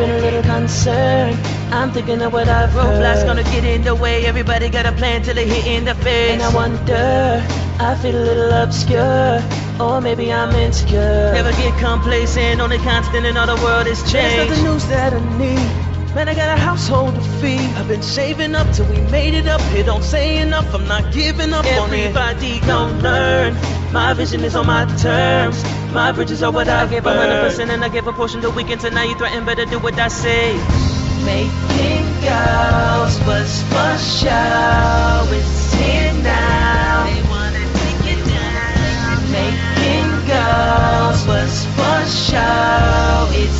been 0.00 0.10
a 0.10 0.18
little 0.18 0.42
concerned. 0.42 1.38
I'm 1.72 1.92
thinking 1.92 2.22
of 2.22 2.32
what 2.32 2.48
I've 2.48 2.70
Roadblocks 2.70 3.22
heard. 3.22 3.26
gonna 3.26 3.42
get 3.44 3.64
in 3.64 3.82
the 3.82 3.94
way. 3.94 4.24
Everybody 4.26 4.68
got 4.70 4.86
a 4.86 4.92
plan 4.92 5.22
till 5.22 5.34
they 5.34 5.46
hit 5.46 5.66
in 5.66 5.84
the 5.84 5.94
face. 5.94 6.32
And 6.32 6.42
I 6.42 6.50
wonder, 6.54 7.44
I 7.78 7.94
feel 7.96 8.16
a 8.16 8.24
little 8.30 8.50
obscure, 8.50 9.42
or 9.78 10.00
maybe 10.00 10.32
I'm 10.32 10.54
insecure. 10.54 11.32
Never 11.34 11.52
get 11.52 11.78
complacent, 11.78 12.60
only 12.60 12.78
constant 12.78 13.26
in 13.26 13.36
all 13.36 13.46
the 13.46 13.62
world 13.62 13.86
is 13.86 14.00
changed. 14.10 14.14
There's 14.14 14.36
change. 14.36 14.50
nothing 14.50 14.64
news 14.64 14.86
that 14.86 15.12
I 15.12 15.38
need. 15.38 15.79
Man, 16.14 16.28
I 16.28 16.34
got 16.34 16.58
a 16.58 16.60
household 16.60 17.14
to 17.14 17.20
feed. 17.40 17.60
I've 17.78 17.86
been 17.86 18.02
saving 18.02 18.56
up 18.56 18.72
till 18.74 18.84
we 18.86 19.00
made 19.12 19.32
it 19.32 19.46
up. 19.46 19.60
It 19.72 19.86
don't 19.86 20.02
say 20.02 20.38
enough. 20.38 20.74
I'm 20.74 20.88
not 20.88 21.12
giving 21.12 21.52
up 21.52 21.64
on 21.64 21.94
it. 21.94 22.16
Everybody 22.16 22.58
gon' 22.66 23.00
learn. 23.00 23.54
My 23.92 24.12
vision 24.12 24.42
is 24.42 24.56
on 24.56 24.66
my 24.66 24.86
terms. 24.96 25.62
My 25.92 26.10
bridges 26.10 26.42
are 26.42 26.50
what 26.50 26.68
I, 26.68 26.82
I 26.82 26.86
give 26.88 27.04
hundred 27.04 27.52
100% 27.52 27.70
and 27.70 27.84
I 27.84 27.88
give 27.88 28.08
a 28.08 28.12
portion 28.12 28.40
the 28.40 28.50
weekend. 28.50 28.82
So 28.82 28.88
now 28.88 29.04
you 29.04 29.16
threaten, 29.16 29.44
better 29.44 29.64
do 29.66 29.78
what 29.78 29.98
I 30.00 30.08
say. 30.08 30.54
Making 31.24 32.06
girls 32.26 33.14
was 33.26 33.62
for 33.70 33.94
show. 33.98 35.26
It's 35.30 35.74
here 35.74 36.12
now. 36.24 37.06
They 37.06 37.22
wanna 37.30 37.64
take 37.82 38.18
it 38.18 38.22
down. 38.26 39.30
Making 39.30 40.10
girls 40.26 41.24
was 41.26 41.64
for 41.76 41.98
show. 42.06 43.28
It's 43.30 43.59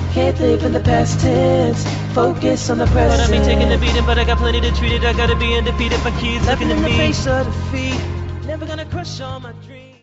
Can't 0.13 0.37
live 0.41 0.63
in 0.65 0.73
the 0.73 0.79
past 0.81 1.21
tense. 1.21 1.85
Focus 2.13 2.69
on 2.69 2.79
the 2.79 2.85
But 2.87 2.97
I 2.97 3.27
present. 3.27 3.31
be 3.31 3.37
taking 3.39 3.69
the 3.69 3.77
beating, 3.77 4.05
but 4.05 4.19
I 4.19 4.25
got 4.25 4.39
plenty 4.39 4.59
to 4.59 4.71
treat 4.75 4.91
it. 4.91 5.03
I 5.05 5.13
gotta 5.13 5.37
be 5.37 5.55
undefeated. 5.55 6.03
My 6.03 6.11
kids 6.19 6.45
Nothing 6.45 6.67
looking 6.67 6.71
in 6.71 6.77
at 6.77 6.81
the 6.83 6.89
me. 6.89 6.97
face 6.97 7.27
of 7.27 7.45
defeat. 7.45 8.45
Never 8.45 8.65
gonna 8.65 8.85
crush 8.85 9.21
all 9.21 9.39
my 9.39 9.53
dreams. 9.65 9.99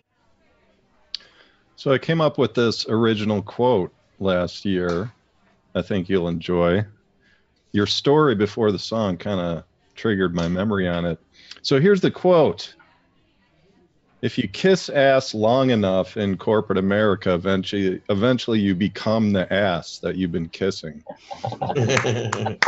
So 1.77 1.93
I 1.93 1.99
came 1.99 2.23
up 2.23 2.39
with 2.39 2.55
this 2.55 2.89
original 2.89 3.43
quote 3.43 3.93
last 4.19 4.65
year. 4.65 5.13
I 5.75 5.83
think 5.83 6.09
you'll 6.09 6.29
enjoy. 6.29 6.87
Your 7.73 7.87
story 7.87 8.35
before 8.35 8.73
the 8.73 8.79
song 8.79 9.19
kind 9.19 9.39
of 9.41 9.65
triggered 9.95 10.35
my 10.35 10.49
memory 10.49 10.89
on 10.89 11.05
it. 11.05 11.21
So 11.61 11.79
here's 11.79 12.01
the 12.01 12.11
quote. 12.11 12.75
If 14.21 14.37
you 14.37 14.49
kiss 14.49 14.89
ass 14.89 15.33
long 15.33 15.71
enough 15.71 16.17
in 16.17 16.37
corporate 16.37 16.79
America, 16.79 17.33
eventually 17.35 18.03
eventually 18.09 18.59
you 18.59 18.75
become 18.75 19.33
the 19.33 19.53
ass 19.53 19.99
that 20.01 20.17
you've 20.17 20.33
been 20.33 20.49
kissing. 20.49 21.03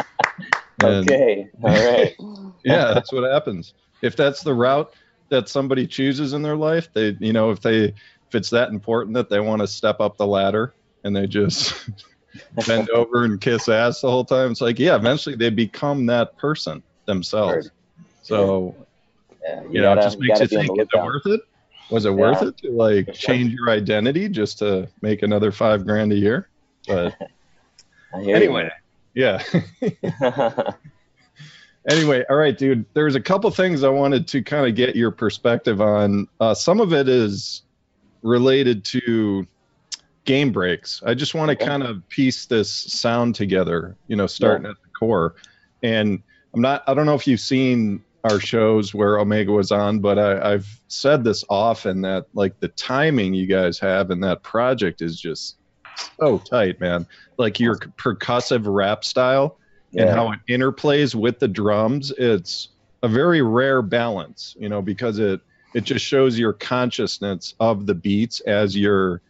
And- 0.83 1.11
Okay, 1.11 1.51
all 1.63 1.93
right. 1.93 2.15
yeah, 2.65 2.95
that's 2.95 3.13
what 3.13 3.31
happens. 3.31 3.75
If 4.03 4.17
that's 4.17 4.43
the 4.43 4.55
route 4.55 4.95
that 5.29 5.49
somebody 5.49 5.87
chooses 5.87 6.33
in 6.33 6.41
their 6.43 6.57
life, 6.57 6.89
they, 6.95 7.17
you 7.21 7.35
know, 7.35 7.51
if 7.51 7.61
they, 7.61 7.85
if 7.85 8.35
it's 8.35 8.51
that 8.51 8.71
important 8.71 9.15
that 9.15 9.29
they 9.29 9.41
want 9.41 9.61
to 9.61 9.67
step 9.69 10.01
up 10.01 10.17
the 10.17 10.27
ladder 10.27 10.75
and 11.05 11.15
they 11.15 11.27
just 11.27 11.91
bend 12.67 12.89
over 12.91 13.25
and 13.25 13.41
kiss 13.41 13.69
ass 13.69 14.01
the 14.01 14.11
whole 14.11 14.25
time, 14.25 14.53
it's 14.53 14.63
like, 14.63 14.79
yeah, 14.79 14.97
eventually 14.97 15.37
they 15.37 15.51
become 15.51 16.07
that 16.07 16.37
person 16.39 16.83
themselves. 17.07 17.71
So, 18.23 18.75
Yeah, 19.43 19.63
you 19.71 19.81
know, 19.81 19.93
it 19.93 19.97
gotta- 19.97 20.01
just 20.03 20.19
makes 20.19 20.39
gotta 20.39 20.43
you 20.45 20.49
think, 20.63 20.81
is 20.81 20.89
it 20.93 20.97
worth 21.03 21.27
it? 21.27 21.41
Was 21.91 22.05
it 22.05 22.13
worth 22.15 22.43
it 22.43 22.57
to 22.59 22.71
like 22.71 23.13
change 23.15 23.53
your 23.53 23.69
identity 23.71 24.29
just 24.29 24.59
to 24.61 24.89
make 25.03 25.23
another 25.23 25.51
five 25.51 25.85
grand 25.87 26.13
a 26.13 26.17
year? 26.17 26.49
But 26.87 27.17
anyway, 28.15 28.71
yeah. 29.15 29.43
Anyway, 31.89 32.23
all 32.29 32.37
right, 32.37 32.57
dude. 32.59 32.85
There's 32.93 33.15
a 33.15 33.21
couple 33.21 33.51
things 33.51 33.83
I 33.85 33.89
wanted 33.89 34.29
to 34.29 34.43
kind 34.43 34.67
of 34.69 34.75
get 34.75 34.95
your 34.97 35.11
perspective 35.11 35.81
on. 35.81 36.29
Uh, 36.39 36.53
some 36.53 36.79
of 36.79 36.93
it 36.93 37.09
is 37.09 37.63
related 38.23 38.85
to 38.85 39.47
game 40.27 40.53
breax. 40.53 41.03
I 41.07 41.15
just 41.15 41.35
want 41.35 41.49
to 41.49 41.57
Okay. 41.57 41.65
kind 41.65 41.83
of 41.83 42.07
piece 42.11 42.45
this 42.45 42.71
sound 42.71 43.35
together, 43.35 43.97
you 44.09 44.17
know, 44.17 44.27
starting 44.27 44.67
at 44.67 44.77
the 44.83 44.89
core. 44.91 45.37
And 45.83 46.23
I'm 46.53 46.61
not, 46.61 46.85
I 46.87 46.93
don't 46.93 47.07
know 47.07 47.15
if 47.15 47.27
you've 47.27 47.41
seen 47.41 48.05
our 48.25 48.41
shows 48.41 48.95
where 48.95 49.19
Omega 49.19 49.53
was 49.53 49.73
on, 49.73 50.01
but 50.01 50.19
I, 50.19 50.53
I've 50.53 50.81
said 50.89 51.25
this 51.25 51.45
often 51.49 52.03
that 52.03 52.27
like 52.35 52.61
the 52.61 52.69
timing 52.69 53.35
you 53.35 53.47
guys 53.47 53.79
have 53.79 54.11
in 54.11 54.21
that 54.21 54.43
project 54.43 55.01
is 55.01 55.19
just 55.19 55.57
so 56.19 56.39
tight, 56.39 56.81
man. 56.81 57.07
Like 57.39 57.59
your 57.59 57.77
percussive 57.77 58.63
rap 58.67 59.05
style 59.05 59.57
and 59.97 60.11
how 60.11 60.33
it 60.33 60.41
interplays 60.49 61.15
with 61.15 61.39
the 61.39 61.49
drums 61.49 62.13
it's 62.17 62.69
a 63.03 63.09
very 63.09 63.43
rare 63.43 63.83
balance 63.83 64.55
you 64.59 64.69
know 64.69 64.83
because 64.83 65.19
it 65.19 65.41
it 65.75 65.85
just 65.85 66.05
shows 66.05 66.39
your 66.39 66.53
consciousness 66.53 67.55
of 67.61 67.87
the 67.87 67.95
beats 67.95 68.41
as 68.41 68.77
you're 68.77 69.21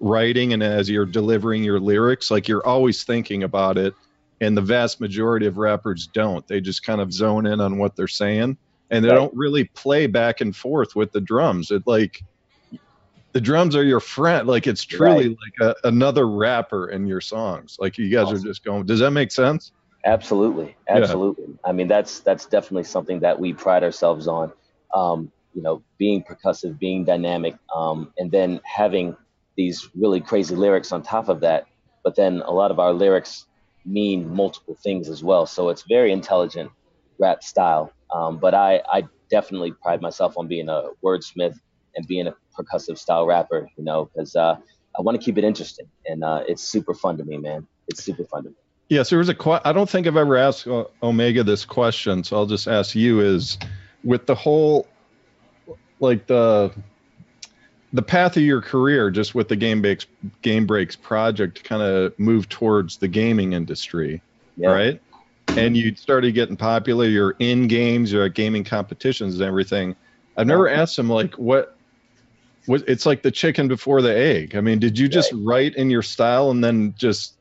writing 0.00 0.52
and 0.52 0.62
as 0.62 0.88
you're 0.88 1.06
delivering 1.06 1.62
your 1.62 1.80
lyrics 1.80 2.30
like 2.30 2.48
you're 2.48 2.66
always 2.66 3.04
thinking 3.04 3.42
about 3.42 3.76
it 3.76 3.94
and 4.40 4.56
the 4.56 4.62
vast 4.62 5.00
majority 5.00 5.46
of 5.46 5.58
rappers 5.58 6.06
don't 6.06 6.46
they 6.48 6.60
just 6.60 6.82
kind 6.82 7.00
of 7.00 7.12
zone 7.12 7.46
in 7.46 7.60
on 7.60 7.78
what 7.78 7.96
they're 7.96 8.06
saying 8.06 8.56
and 8.90 9.04
they 9.04 9.08
Right. 9.08 9.16
don't 9.16 9.34
really 9.34 9.64
play 9.74 10.06
back 10.06 10.40
and 10.40 10.54
forth 10.56 10.94
with 10.94 11.10
the 11.12 11.20
drums 11.20 11.70
it 11.70 11.82
like 11.86 12.22
the 13.34 13.40
drums 13.40 13.76
are 13.76 13.84
your 13.84 14.00
friend 14.00 14.48
like 14.48 14.66
it's 14.66 14.84
truly 14.84 15.28
like 15.28 15.36
a, 15.84 15.88
another 15.88 16.26
rapper 16.28 16.88
in 16.88 17.06
your 17.06 17.20
songs 17.20 17.76
like 17.78 17.98
you 17.98 18.10
guys 18.10 18.32
are 18.32 18.38
just 18.38 18.64
going 18.64 18.86
does 18.86 19.00
that 19.00 19.10
make 19.10 19.30
sense 19.30 19.72
Absolutely, 20.04 20.76
absolutely. 20.88 21.58
I 21.64 21.72
mean, 21.72 21.88
that's 21.88 22.20
that's 22.20 22.46
definitely 22.46 22.84
something 22.84 23.20
that 23.20 23.38
we 23.38 23.52
pride 23.52 23.82
ourselves 23.82 24.28
on. 24.28 24.52
Um, 24.94 25.32
you 25.52 25.60
know, 25.60 25.82
being 25.98 26.22
percussive, 26.22 26.78
being 26.78 27.04
dynamic, 27.04 27.56
um, 27.74 28.12
and 28.16 28.30
then 28.30 28.60
having 28.64 29.16
these 29.56 29.88
really 29.94 30.20
crazy 30.20 30.54
lyrics 30.54 30.92
on 30.92 31.02
top 31.02 31.28
of 31.28 31.40
that. 31.40 31.66
But 32.04 32.14
then 32.14 32.42
a 32.46 32.52
lot 32.52 32.70
of 32.70 32.78
our 32.78 32.92
lyrics 32.92 33.47
mean 33.88 34.34
multiple 34.34 34.76
things 34.82 35.08
as 35.08 35.22
well. 35.22 35.46
So 35.46 35.68
it's 35.68 35.84
very 35.88 36.12
intelligent 36.12 36.70
rap 37.18 37.42
style. 37.42 37.92
Um, 38.14 38.38
but 38.38 38.54
I, 38.54 38.82
I 38.90 39.04
definitely 39.30 39.72
pride 39.82 40.00
myself 40.00 40.36
on 40.36 40.48
being 40.48 40.68
a 40.68 40.90
wordsmith 41.04 41.56
and 41.94 42.06
being 42.06 42.26
a 42.26 42.34
percussive 42.58 42.98
style 42.98 43.26
rapper. 43.26 43.68
You 43.76 43.84
know, 43.84 44.10
because 44.14 44.34
uh, 44.34 44.56
I 44.98 45.02
want 45.02 45.20
to 45.20 45.24
keep 45.24 45.38
it 45.38 45.44
interesting, 45.44 45.86
and 46.06 46.24
uh, 46.24 46.42
it's 46.46 46.62
super 46.62 46.94
fun 46.94 47.16
to 47.18 47.24
me, 47.24 47.36
man. 47.36 47.66
It's 47.88 48.02
super 48.02 48.24
fun 48.24 48.44
to 48.44 48.50
me. 48.50 48.56
Yes, 48.88 49.10
there 49.10 49.18
was 49.18 49.28
a 49.28 49.34
que- 49.34 49.60
I 49.64 49.72
don't 49.72 49.88
think 49.88 50.06
I've 50.06 50.16
ever 50.16 50.36
asked 50.36 50.66
uh, 50.66 50.84
Omega 51.02 51.44
this 51.44 51.64
question, 51.64 52.24
so 52.24 52.36
I'll 52.36 52.46
just 52.46 52.66
ask 52.66 52.94
you: 52.94 53.20
Is 53.20 53.58
with 54.04 54.26
the 54.26 54.34
whole, 54.34 54.86
like 56.00 56.26
the, 56.26 56.72
the 57.92 58.02
path 58.02 58.36
of 58.36 58.42
your 58.42 58.60
career, 58.60 59.10
just 59.10 59.34
with 59.34 59.48
the 59.48 59.56
Game 59.56 59.82
Breax 59.82 60.06
Game 60.42 60.66
Breax 60.66 61.00
project, 61.00 61.64
kind 61.64 61.82
of 61.82 62.18
move 62.18 62.48
towards 62.48 62.98
the 62.98 63.08
gaming 63.08 63.52
industry, 63.52 64.22
Yeah. 64.56 64.70
right? 64.70 65.00
And 65.56 65.76
you 65.76 65.94
started 65.96 66.32
getting 66.32 66.56
popular. 66.56 67.06
You're 67.06 67.34
in 67.38 67.68
games. 67.68 68.12
You're 68.12 68.26
at 68.26 68.34
gaming 68.34 68.64
competitions 68.64 69.34
and 69.34 69.42
everything. 69.42 69.96
I've 70.36 70.46
never 70.46 70.68
asked 70.68 70.98
him 70.98 71.08
like 71.08 71.34
what. 71.34 71.74
What, 72.66 72.86
it's 72.86 73.06
like 73.06 73.22
the 73.22 73.30
chicken 73.30 73.66
before 73.66 74.02
the 74.02 74.14
egg. 74.14 74.54
I 74.54 74.60
mean, 74.60 74.78
did 74.78 74.98
you 74.98 75.08
just 75.08 75.32
write 75.34 75.74
in 75.76 75.88
your 75.88 76.02
style 76.02 76.50
and 76.50 76.62
then 76.62 76.92
just 76.98 77.32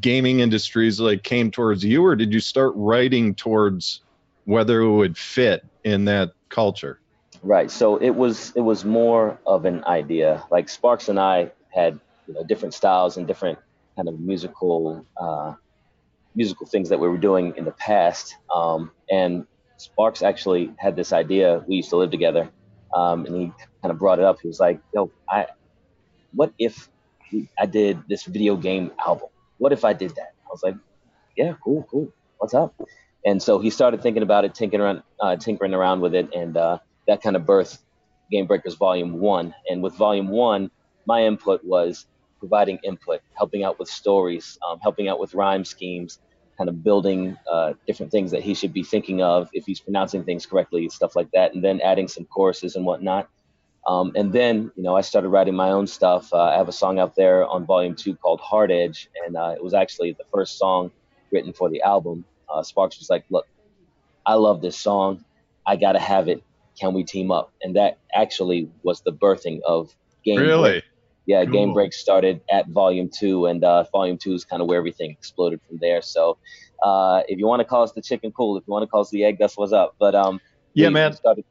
gaming 0.00 0.40
industries 0.40 0.98
like 0.98 1.22
came 1.22 1.52
towards 1.52 1.84
you 1.84 2.04
or 2.04 2.16
did 2.16 2.32
you 2.32 2.40
start 2.40 2.72
writing 2.74 3.36
towards 3.36 4.00
whether 4.46 4.80
it 4.80 4.90
would 4.92 5.16
fit 5.16 5.64
in 5.84 6.06
that 6.06 6.32
culture 6.48 6.98
Right. 7.44 7.70
So 7.70 7.96
it 7.98 8.10
was 8.10 8.52
it 8.56 8.62
was 8.62 8.84
more 8.86 9.38
of 9.46 9.66
an 9.66 9.84
idea. 9.84 10.44
Like 10.50 10.68
Sparks 10.70 11.08
and 11.10 11.20
I 11.20 11.52
had 11.74 12.00
you 12.26 12.34
know 12.34 12.42
different 12.44 12.72
styles 12.74 13.18
and 13.18 13.26
different 13.26 13.58
kind 13.96 14.08
of 14.08 14.18
musical 14.18 15.06
uh, 15.20 15.54
musical 16.34 16.66
things 16.66 16.90
that 16.90 17.00
we 17.00 17.08
were 17.08 17.18
doing 17.18 17.54
in 17.56 17.64
the 17.64 17.72
past. 17.72 18.36
Um, 18.54 18.92
and 19.10 19.46
Sparks 19.78 20.22
actually 20.22 20.72
had 20.78 20.96
this 20.96 21.12
idea. 21.12 21.64
We 21.68 21.76
used 21.76 21.90
to 21.90 21.96
live 21.96 22.10
together, 22.10 22.50
um, 22.94 23.26
and 23.26 23.36
he 23.36 23.46
kind 23.82 23.92
of 23.92 23.98
brought 23.98 24.18
it 24.20 24.26
up. 24.26 24.38
He 24.42 24.48
was 24.48 24.60
like, 24.60 24.80
"Yo, 24.94 25.10
I, 25.28 25.48
what 26.34 26.52
if 26.58 26.88
I 27.58 27.66
did 27.66 28.02
this 28.08 28.24
video 28.24 28.56
game 28.56 28.92
album? 29.04 29.28
What 29.58 29.72
if 29.72 29.84
I 29.84 29.92
did 29.92 30.10
that?" 30.16 30.34
I 30.46 30.50
was 30.50 30.62
like, 30.62 30.76
"Yeah, 31.36 31.54
cool, 31.64 31.86
cool. 31.90 32.12
What's 32.38 32.54
up?" 32.54 32.74
And 33.26 33.42
so 33.42 33.58
he 33.58 33.70
started 33.70 34.02
thinking 34.02 34.22
about 34.22 34.44
it, 34.44 34.54
tinkering 34.54 34.82
around, 34.82 35.02
uh, 35.20 35.36
tinkering 35.36 35.74
around 35.74 36.00
with 36.00 36.14
it, 36.14 36.34
and 36.34 36.56
uh, 36.56 36.78
that 37.06 37.22
kind 37.22 37.36
of 37.36 37.42
birthed 37.42 37.78
Game 38.30 38.46
Breakers 38.46 38.74
Volume 38.74 39.20
One. 39.20 39.54
And 39.68 39.82
with 39.82 39.94
Volume 39.94 40.28
One, 40.28 40.70
my 41.06 41.24
input 41.24 41.64
was 41.64 42.06
providing 42.38 42.78
input, 42.84 43.20
helping 43.34 43.64
out 43.64 43.78
with 43.78 43.88
stories, 43.88 44.58
um, 44.68 44.78
helping 44.80 45.08
out 45.08 45.18
with 45.18 45.34
rhyme 45.34 45.64
schemes, 45.64 46.18
kind 46.56 46.68
of 46.68 46.82
building 46.84 47.36
uh, 47.50 47.72
different 47.86 48.12
things 48.12 48.30
that 48.30 48.42
he 48.42 48.54
should 48.54 48.72
be 48.72 48.82
thinking 48.82 49.22
of 49.22 49.48
if 49.52 49.64
he's 49.66 49.80
pronouncing 49.80 50.24
things 50.24 50.46
correctly, 50.46 50.88
stuff 50.88 51.16
like 51.16 51.30
that, 51.32 51.54
and 51.54 51.64
then 51.64 51.80
adding 51.80 52.08
some 52.08 52.24
choruses 52.26 52.76
and 52.76 52.84
whatnot. 52.84 53.28
Um, 53.86 54.12
and 54.14 54.32
then, 54.32 54.72
you 54.76 54.82
know, 54.82 54.96
I 54.96 55.02
started 55.02 55.28
writing 55.28 55.54
my 55.54 55.70
own 55.70 55.86
stuff. 55.86 56.32
Uh, 56.32 56.44
I 56.44 56.56
have 56.56 56.68
a 56.68 56.72
song 56.72 56.98
out 56.98 57.14
there 57.16 57.46
on 57.46 57.66
Volume 57.66 57.94
Two 57.94 58.16
called 58.16 58.40
Hard 58.40 58.70
Edge, 58.70 59.10
and 59.24 59.36
uh, 59.36 59.54
it 59.56 59.62
was 59.62 59.74
actually 59.74 60.12
the 60.12 60.24
first 60.32 60.58
song 60.58 60.90
written 61.30 61.52
for 61.52 61.68
the 61.68 61.82
album. 61.82 62.24
Uh, 62.48 62.62
Sparks 62.62 62.98
was 62.98 63.10
like, 63.10 63.24
"Look, 63.30 63.46
I 64.24 64.34
love 64.34 64.62
this 64.62 64.76
song. 64.76 65.24
I 65.66 65.76
gotta 65.76 65.98
have 65.98 66.28
it. 66.28 66.42
Can 66.78 66.94
we 66.94 67.04
team 67.04 67.30
up?" 67.30 67.52
And 67.62 67.76
that 67.76 67.98
actually 68.14 68.70
was 68.82 69.00
the 69.02 69.12
birthing 69.12 69.60
of 69.62 69.94
Game 70.24 70.40
Really? 70.40 70.72
Break. 70.72 70.84
Yeah, 71.26 71.44
Cool. 71.44 71.52
Game 71.52 71.72
Break 71.72 71.92
started 71.92 72.42
at 72.50 72.68
Volume 72.68 73.08
Two, 73.08 73.46
and 73.46 73.64
uh, 73.64 73.84
Volume 73.92 74.18
Two 74.18 74.34
is 74.34 74.44
kind 74.44 74.60
of 74.60 74.68
where 74.68 74.78
everything 74.78 75.10
exploded 75.10 75.60
from 75.66 75.78
there. 75.78 76.02
So, 76.02 76.36
uh, 76.82 77.22
if 77.28 77.38
you 77.38 77.46
want 77.46 77.60
to 77.60 77.64
call 77.64 77.82
us 77.82 77.92
the 77.92 78.02
chicken, 78.02 78.30
cool. 78.32 78.56
If 78.58 78.64
you 78.66 78.72
want 78.72 78.82
to 78.82 78.86
call 78.86 79.00
us 79.00 79.10
the 79.10 79.24
egg, 79.24 79.38
that's 79.38 79.56
what's 79.56 79.72
up. 79.72 79.94
But 79.98 80.14
um, 80.14 80.40
Yeah, 80.74 80.90
man. 80.90 81.14
Started, 81.14 81.44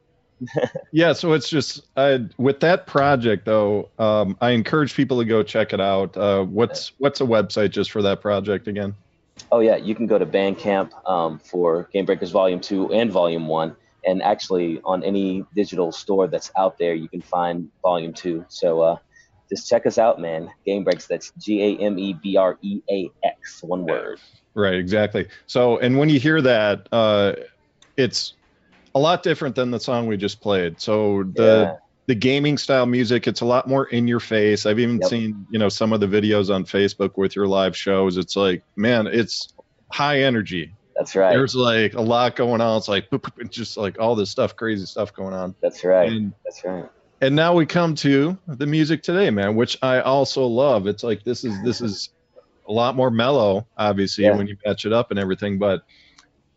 Yeah, 0.91 1.13
so 1.13 1.34
it's 1.34 1.50
just 1.50 1.88
I, 1.98 2.26
with 2.38 2.60
that 2.62 2.88
project 2.88 3.45
though. 3.45 3.89
Um, 3.98 4.38
I 4.41 4.52
encourage 4.52 4.93
people 4.95 5.17
to 5.19 5.26
go 5.26 5.43
check 5.43 5.74
it 5.74 5.82
out. 5.82 6.15
Uh, 6.15 6.43
what's 6.43 6.91
what's 7.00 7.21
a 7.21 7.26
website 7.26 7.71
just 7.71 7.91
for 7.91 8.02
that 8.02 8.21
project 8.21 8.67
again? 8.67 8.95
Oh 9.52 9.60
yeah, 9.60 9.76
you 9.76 9.95
can 9.95 10.06
go 10.06 10.17
to 10.17 10.26
Bandcamp 10.26 10.91
um, 11.10 11.39
for 11.39 11.89
Game 11.91 12.06
Breakers 12.06 12.32
Volume 12.32 12.60
Two 12.60 12.91
and 12.93 13.12
Volume 13.12 13.48
One, 13.48 13.76
and 14.06 14.22
actually 14.22 14.82
on 14.84 15.04
any 15.04 15.44
digital 15.56 15.92
store 15.92 16.28
that's 16.28 16.52
out 16.58 16.78
there, 16.80 16.94
you 16.94 17.10
can 17.10 17.22
find 17.22 17.70
Volume 17.82 18.13
Two. 18.13 18.46
So 18.50 18.82
uh, 18.82 18.98
just 19.50 19.68
check 19.70 19.86
us 19.86 19.98
out, 19.98 20.20
man. 20.20 20.50
Game 20.66 20.84
Breax. 20.86 21.08
That's 21.08 21.32
G 21.38 21.62
A 21.63 21.78
M 21.84 21.98
E 22.00 22.13
B 22.22 22.38
R 22.38 22.58
E 22.62 22.82
A 22.89 23.10
X. 23.24 23.60
One 23.62 23.86
word. 23.86 24.20
Right, 24.56 24.76
exactly. 24.76 25.28
So, 25.48 25.80
and 25.80 25.98
when 25.98 26.10
you 26.10 26.20
hear 26.20 26.42
that, 26.42 26.88
uh, 26.92 27.34
it's 27.98 28.36
a 28.96 29.00
lot 29.00 29.24
different 29.24 29.56
than 29.56 29.72
the 29.72 29.80
song 29.80 30.08
we 30.08 30.18
just 30.18 30.42
played. 30.42 30.80
So 30.80 31.24
the 31.36 31.44
Yeah. 31.44 31.76
the 32.08 32.16
gaming 32.16 32.58
style 32.58 32.86
music, 32.86 33.28
it's 33.28 33.39
a 33.42 33.46
lot 33.46 33.68
more 33.68 33.86
in 33.86 34.08
your 34.10 34.20
face. 34.20 34.66
I've 34.66 34.78
even 34.80 35.00
Yep. 35.02 35.10
seen 35.10 35.48
you 35.50 35.58
know 35.58 35.70
some 35.70 35.94
of 35.94 36.00
the 36.02 36.08
videos 36.08 36.54
on 36.54 36.66
Facebook 36.66 37.12
with 37.16 37.36
your 37.36 37.48
live 37.48 37.76
shows. 37.78 38.18
It's 38.18 38.36
like, 38.36 38.63
man, 38.76 39.08
it's 39.08 39.54
high 39.92 40.22
energy. 40.22 40.76
That's 40.95 41.15
right. 41.15 41.32
There's 41.32 41.56
like 41.56 41.95
a 41.95 42.01
lot 42.01 42.36
going 42.36 42.62
on. 42.62 42.77
It's 42.77 42.88
like 42.88 43.08
just 43.49 43.77
like 43.77 43.99
all 43.99 44.15
this 44.15 44.29
stuff, 44.29 44.56
crazy 44.56 44.86
stuff 44.86 45.13
going 45.13 45.34
on. 45.34 45.56
That's 45.62 45.84
right. 45.84 46.12
And 46.12 46.34
That's 46.43 46.63
right. 46.63 46.86
and 47.21 47.36
now 47.36 47.53
we 47.53 47.65
come 47.65 47.95
to 47.95 48.38
the 48.47 48.65
music 48.67 49.01
today, 49.03 49.29
man, 49.29 49.56
which 49.56 49.77
I 49.82 50.01
also 50.01 50.45
love. 50.45 50.88
It's 50.88 51.03
like 51.03 51.23
this 51.23 51.43
is 51.43 51.62
this 51.63 51.82
is 51.82 52.10
a 52.67 52.71
lot 52.71 52.95
more 52.95 53.10
mellow, 53.12 53.67
obviously, 53.77 54.23
Yeah. 54.25 54.36
when 54.38 54.47
you 54.47 54.56
patch 54.56 54.86
it 54.86 54.93
up 54.93 55.10
and 55.12 55.19
everything. 55.19 55.58
But 55.60 55.84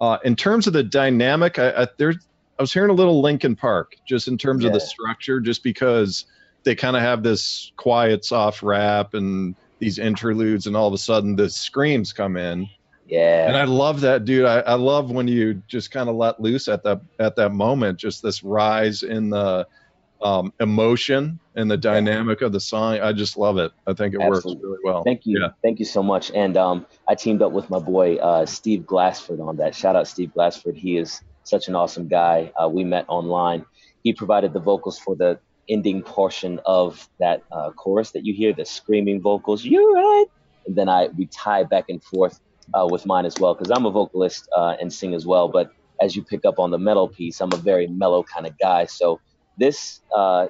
uh, 0.01 0.19
in 0.25 0.37
terms 0.37 0.67
of 0.67 0.73
the 0.73 0.83
dynamic, 0.83 1.59
I, 1.59 1.71
I 1.83 1.87
there's 1.97 2.17
I 2.59 2.63
was 2.63 2.73
hearing 2.73 2.91
a 2.91 2.95
little 2.95 3.21
Linkin 3.21 3.57
Park, 3.57 3.97
just 4.07 4.29
in 4.29 4.39
terms 4.39 4.65
of 4.65 4.73
the 4.73 4.81
structure, 4.81 5.41
just 5.41 5.63
because 5.63 6.25
they 6.65 6.75
kind 6.75 6.97
of 6.97 7.03
have 7.03 7.23
this 7.23 7.71
quiet, 7.77 8.25
soft 8.25 8.63
rap 8.63 9.15
and 9.15 9.55
these 9.79 9.99
interludes, 9.99 10.67
and 10.67 10.75
all 10.77 10.89
of 10.89 10.95
a 10.95 10.99
sudden 10.99 11.37
the 11.37 11.49
screams 11.51 12.13
come 12.13 12.37
in. 12.37 12.67
Yeah. 13.07 13.47
And 13.47 13.57
I 13.57 13.65
love 13.65 14.01
that, 14.01 14.25
dude. 14.25 14.47
I, 14.47 14.61
I 14.61 14.75
love 14.75 15.11
when 15.11 15.29
you 15.29 15.63
just 15.69 15.91
kind 15.91 16.09
of 16.09 16.17
let 16.17 16.41
loose 16.41 16.69
at 16.69 16.83
that 16.85 17.01
at 17.19 17.37
that 17.37 17.53
moment, 17.53 17.99
just 17.99 18.23
this 18.23 18.43
rise 18.43 19.03
in 19.03 19.31
the 19.31 19.67
um, 20.23 20.53
emotion 20.61 21.39
and 21.55 21.71
the 21.71 21.77
dynamic 21.77 22.43
of 22.43 22.53
the 22.53 22.61
song. 22.61 22.99
I 23.01 23.13
just 23.13 23.37
love 23.37 23.59
it. 23.59 23.73
I 23.87 23.93
think 23.93 24.15
it 24.15 24.21
Absolutely. 24.21 24.55
works 24.55 24.65
really 24.65 24.79
well. 24.85 25.03
Thank 25.05 25.25
you. 25.25 25.41
Yeah. 25.41 25.49
Thank 25.63 25.79
you 25.79 25.85
so 25.85 26.03
much. 26.03 26.31
And 26.33 26.57
um, 26.57 26.87
I 27.09 27.15
teamed 27.15 27.43
up 27.43 27.53
with 27.53 27.71
my 27.71 27.79
boy 27.79 28.17
uh, 28.17 28.47
Steve 28.47 28.87
Glassford 28.87 29.41
on 29.41 29.57
that. 29.59 29.75
Shout 29.75 29.97
out 29.97 30.09
Steve 30.09 30.33
Glassford. 30.35 30.77
He 30.77 30.97
is 30.97 31.21
such 31.45 31.69
an 31.69 31.75
awesome 31.75 32.09
guy. 32.09 32.53
Uh, 32.61 32.69
we 32.69 32.83
met 32.85 33.05
online. 33.09 33.65
He 34.03 34.13
provided 34.13 34.53
the 34.53 34.61
vocals 34.61 34.99
for 34.99 35.15
the 35.15 35.39
ending 35.69 36.03
portion 36.03 36.61
of 36.65 37.09
that 37.19 37.43
uh, 37.53 37.71
chorus 37.73 38.13
that 38.13 38.25
you 38.25 38.35
hear, 38.35 38.53
the 38.53 38.65
screaming 38.65 39.21
vocals. 39.21 39.65
You're 39.65 39.93
right. 39.93 40.27
And 40.67 40.77
then 40.77 40.89
I 40.89 41.09
we 41.17 41.27
tie 41.27 41.63
back 41.63 41.85
and 41.89 42.03
forth 42.03 42.41
uh, 42.75 42.87
with 42.91 43.07
mine 43.07 43.25
as 43.25 43.35
well 43.39 43.55
because 43.55 43.71
I'm 43.71 43.87
a 43.87 43.91
vocalist 43.91 44.49
uh, 44.57 44.77
and 44.81 44.93
sing 44.93 45.15
as 45.15 45.27
well. 45.27 45.49
But 45.49 45.71
as 46.01 46.15
you 46.17 46.23
pick 46.23 46.45
up 46.45 46.59
on 46.59 46.71
the 46.71 46.79
metal 46.79 47.09
piece, 47.09 47.41
I'm 47.41 47.53
a 47.53 47.57
very 47.57 47.87
mellow 47.87 48.23
kind 48.23 48.47
of 48.47 48.59
guy. 48.59 48.87
So 48.87 49.21
this 49.59 50.01
uh, 50.15 50.49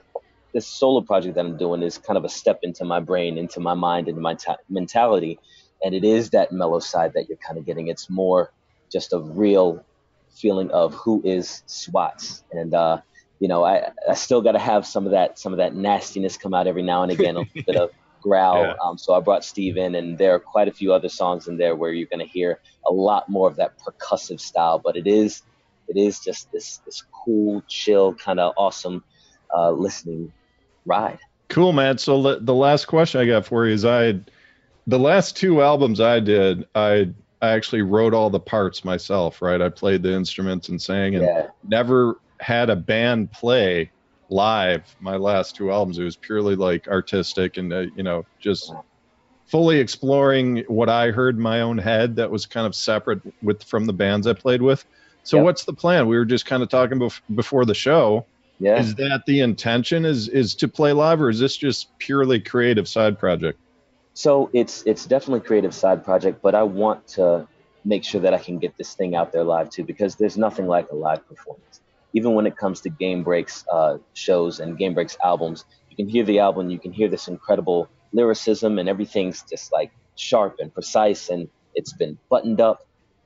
this 0.52 0.66
solo 0.66 1.02
project 1.02 1.34
that 1.34 1.44
I'm 1.44 1.56
doing 1.56 1.82
is 1.82 1.98
kind 1.98 2.16
of 2.16 2.24
a 2.24 2.28
step 2.28 2.60
into 2.62 2.84
my 2.84 3.00
brain, 3.00 3.38
into 3.38 3.60
my 3.60 3.74
mind, 3.74 4.08
into 4.08 4.20
my 4.20 4.34
ta- 4.34 4.56
mentality, 4.68 5.38
and 5.84 5.94
it 5.94 6.04
is 6.04 6.30
that 6.30 6.52
mellow 6.52 6.80
side 6.80 7.12
that 7.14 7.28
you're 7.28 7.38
kind 7.46 7.58
of 7.58 7.66
getting. 7.66 7.88
It's 7.88 8.08
more 8.08 8.52
just 8.90 9.12
a 9.12 9.20
real 9.20 9.84
feeling 10.34 10.70
of 10.70 10.94
who 10.94 11.22
is 11.24 11.62
Swats, 11.66 12.42
and 12.52 12.74
uh, 12.74 13.00
you 13.38 13.48
know, 13.48 13.64
I 13.64 13.90
I 14.08 14.14
still 14.14 14.40
got 14.40 14.52
to 14.52 14.58
have 14.58 14.86
some 14.86 15.06
of 15.06 15.12
that 15.12 15.38
some 15.38 15.52
of 15.52 15.58
that 15.58 15.74
nastiness 15.74 16.36
come 16.36 16.54
out 16.54 16.66
every 16.66 16.82
now 16.82 17.02
and 17.02 17.12
again, 17.12 17.36
a 17.36 17.40
little 17.40 17.62
bit 17.66 17.76
of 17.76 17.90
growl. 18.26 18.62
Yeah. 18.62 18.74
Um, 18.84 18.98
so 18.98 19.14
I 19.14 19.20
brought 19.20 19.44
Steve 19.44 19.76
in, 19.76 19.94
and 19.94 20.18
there 20.18 20.34
are 20.34 20.40
quite 20.40 20.68
a 20.68 20.72
few 20.72 20.92
other 20.92 21.08
songs 21.08 21.48
in 21.48 21.56
there 21.56 21.76
where 21.76 21.92
you're 21.92 22.08
going 22.08 22.26
to 22.26 22.32
hear 22.32 22.60
a 22.88 22.92
lot 22.92 23.28
more 23.28 23.48
of 23.48 23.56
that 23.56 23.74
percussive 23.78 24.40
style, 24.40 24.80
but 24.82 24.96
it 24.96 25.06
is 25.06 25.42
it 25.88 25.96
is 25.96 26.18
just 26.18 26.50
this 26.52 26.78
this 26.84 27.02
cool, 27.24 27.62
chill, 27.68 28.14
kind 28.14 28.40
of 28.40 28.52
awesome 28.56 29.04
uh, 29.56 29.70
listening 29.70 30.32
ride. 30.84 31.18
Cool, 31.48 31.72
man. 31.72 31.98
So 31.98 32.18
le- 32.18 32.40
the 32.40 32.54
last 32.54 32.86
question 32.86 33.20
I 33.20 33.26
got 33.26 33.46
for 33.46 33.66
you 33.66 33.74
is 33.74 33.84
I, 33.84 34.20
the 34.86 34.98
last 34.98 35.36
two 35.36 35.62
albums 35.62 36.00
I 36.00 36.20
did, 36.20 36.66
I 36.74 37.12
I 37.40 37.50
actually 37.50 37.82
wrote 37.82 38.14
all 38.14 38.30
the 38.30 38.40
parts 38.40 38.84
myself. 38.84 39.40
Right, 39.40 39.60
I 39.60 39.68
played 39.68 40.02
the 40.02 40.12
instruments 40.12 40.68
and 40.68 40.82
sang, 40.82 41.14
and 41.14 41.24
Yeah, 41.24 41.48
never 41.62 42.20
had 42.40 42.68
a 42.70 42.76
band 42.76 43.32
play 43.32 43.92
live 44.30 44.94
my 45.00 45.16
last 45.16 45.54
two 45.56 45.70
albums 45.70 45.98
it 45.98 46.04
was 46.04 46.16
purely 46.16 46.56
like 46.56 46.88
artistic 46.88 47.56
and 47.58 47.72
uh, 47.72 47.84
you 47.94 48.02
know 48.02 48.26
just 48.40 48.72
fully 49.46 49.78
exploring 49.78 50.64
what 50.68 50.88
i 50.88 51.10
heard 51.10 51.36
in 51.36 51.42
my 51.42 51.60
own 51.60 51.78
head 51.78 52.16
that 52.16 52.30
was 52.30 52.46
kind 52.46 52.66
of 52.66 52.74
separate 52.74 53.20
with 53.42 53.62
from 53.64 53.86
the 53.86 53.92
bands 53.92 54.26
i 54.26 54.32
played 54.32 54.62
with 54.62 54.84
so 55.22 55.38
Yep. 55.38 55.44
what's 55.44 55.64
the 55.64 55.72
plan 55.72 56.08
we 56.08 56.16
were 56.16 56.24
just 56.24 56.46
kind 56.46 56.62
of 56.62 56.68
talking 56.68 56.98
bef- 56.98 57.20
before 57.34 57.64
the 57.64 57.74
show 57.74 58.26
yeah. 58.58 58.78
is 58.78 58.94
that 58.96 59.22
the 59.26 59.40
intention 59.40 60.04
is 60.04 60.28
is 60.28 60.54
to 60.56 60.68
play 60.68 60.92
live 60.92 61.20
or 61.20 61.30
is 61.30 61.38
this 61.38 61.56
just 61.56 61.96
purely 61.98 62.40
creative 62.40 62.88
side 62.88 63.18
project 63.18 63.58
So 64.14 64.50
it's 64.52 64.82
it's 64.86 65.06
definitely 65.06 65.40
creative 65.46 65.74
side 65.74 66.04
project, 66.04 66.40
but 66.42 66.54
I 66.54 66.62
want 66.62 67.06
to 67.08 67.48
make 67.84 68.04
sure 68.04 68.20
that 68.22 68.34
I 68.34 68.38
can 68.38 68.58
get 68.58 68.74
this 68.78 68.94
thing 68.94 69.14
out 69.14 69.32
there 69.32 69.44
live 69.44 69.70
too, 69.70 69.84
because 69.84 70.16
there's 70.16 70.36
nothing 70.38 70.66
like 70.66 70.88
a 70.90 70.96
live 70.96 71.26
performance. 71.28 71.80
Even 72.16 72.34
when 72.34 72.46
it 72.46 72.56
comes 72.56 72.80
to 72.80 72.88
Game 72.88 73.22
Breax 73.24 73.64
uh, 73.72 73.98
shows 74.14 74.60
and 74.60 74.78
Game 74.78 74.94
Breax 74.94 75.16
albums, 75.22 75.64
you 75.90 75.96
can 75.96 76.08
hear 76.08 76.24
the 76.24 76.38
album, 76.40 76.70
you 76.70 76.78
can 76.78 76.92
hear 76.92 77.08
this 77.08 77.28
incredible 77.28 77.88
lyricism, 78.12 78.78
and 78.78 78.88
everything's 78.88 79.44
just 79.52 79.72
like 79.72 79.90
sharp 80.16 80.56
and 80.58 80.72
precise, 80.72 81.28
and 81.28 81.48
it's 81.74 81.92
been 81.92 82.18
buttoned 82.30 82.60
up. 82.60 82.78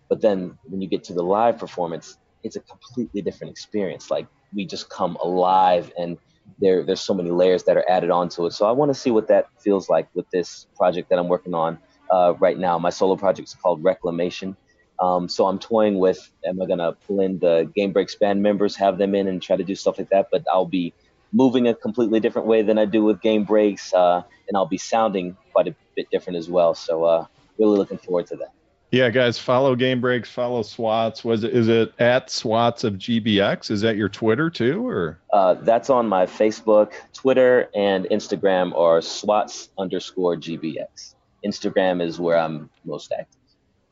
But 0.08 0.20
then 0.20 0.58
when 0.64 0.82
you 0.82 0.88
get 0.88 1.04
to 1.04 1.12
the 1.12 1.22
live 1.22 1.58
performance, 1.58 2.18
it's 2.42 2.56
a 2.56 2.60
completely 2.60 3.22
different 3.22 3.52
experience. 3.52 4.10
Like 4.10 4.26
we 4.54 4.66
just 4.66 4.90
come 4.90 5.16
alive 5.22 5.92
and 5.96 6.18
there 6.60 6.84
there's 6.84 7.00
so 7.00 7.14
many 7.14 7.30
layers 7.30 7.62
that 7.64 7.76
are 7.76 7.88
added 7.88 8.10
onto 8.10 8.46
it. 8.46 8.52
So 8.52 8.66
I 8.66 8.72
want 8.72 8.90
to 8.92 8.98
see 8.98 9.12
what 9.12 9.28
that 9.28 9.46
feels 9.62 9.88
like 9.88 10.08
with 10.14 10.28
this 10.32 10.66
project 10.76 11.10
that 11.10 11.18
I'm 11.18 11.28
working 11.28 11.54
on 11.54 11.78
uh, 12.10 12.34
right 12.40 12.58
now. 12.58 12.78
My 12.78 12.90
solo 12.90 13.16
project 13.16 13.48
is 13.48 13.54
called 13.54 13.82
Reclamation. 13.84 14.56
Um, 15.00 15.28
so 15.28 15.46
I'm 15.46 15.58
toying 15.58 15.98
with, 15.98 16.30
am 16.44 16.60
I 16.60 16.66
gonna 16.66 16.92
pull 16.92 17.20
in 17.20 17.38
the 17.38 17.70
Game 17.74 17.92
Breax 17.94 18.18
band 18.18 18.42
members, 18.42 18.76
have 18.76 18.98
them 18.98 19.14
in, 19.14 19.28
and 19.28 19.40
try 19.42 19.56
to 19.56 19.64
do 19.64 19.74
stuff 19.74 19.98
like 19.98 20.10
that? 20.10 20.28
But 20.30 20.44
I'll 20.52 20.66
be 20.66 20.92
moving 21.32 21.68
a 21.68 21.74
completely 21.74 22.20
different 22.20 22.48
way 22.48 22.62
than 22.62 22.76
I 22.78 22.84
do 22.84 23.02
with 23.04 23.20
Game 23.20 23.46
Breax, 23.46 23.94
uh, 23.94 24.22
and 24.48 24.56
I'll 24.56 24.66
be 24.66 24.78
sounding 24.78 25.36
quite 25.52 25.68
a 25.68 25.74
bit 25.96 26.10
different 26.10 26.36
as 26.38 26.50
well. 26.50 26.74
So 26.74 27.04
uh, 27.04 27.26
really 27.58 27.78
looking 27.78 27.98
forward 27.98 28.26
to 28.28 28.36
that. 28.36 28.52
yeah 28.90 29.08
guys 29.10 29.38
follow 29.38 29.76
game 29.76 30.00
breax 30.02 30.26
follow 30.26 30.62
swats 30.62 31.22
was 31.24 31.44
it 31.44 31.54
is 31.54 31.68
it 31.68 31.92
at 32.00 32.28
swats 32.28 32.82
of 32.82 32.94
gbx 32.94 33.70
is 33.70 33.82
that 33.82 33.96
your 33.96 34.08
twitter 34.08 34.50
too 34.50 34.84
or 34.84 35.20
Uh, 35.32 35.54
that's 35.54 35.90
on 35.90 36.08
my 36.08 36.26
Facebook, 36.26 36.92
Twitter, 37.12 37.68
and 37.74 38.06
Instagram, 38.06 38.72
or 38.72 39.00
SWATs 39.00 39.68
underscore 39.78 40.36
GBX. 40.36 41.14
Instagram 41.44 42.02
is 42.02 42.18
where 42.18 42.36
I'm 42.36 42.68
most 42.84 43.12
active. 43.12 43.39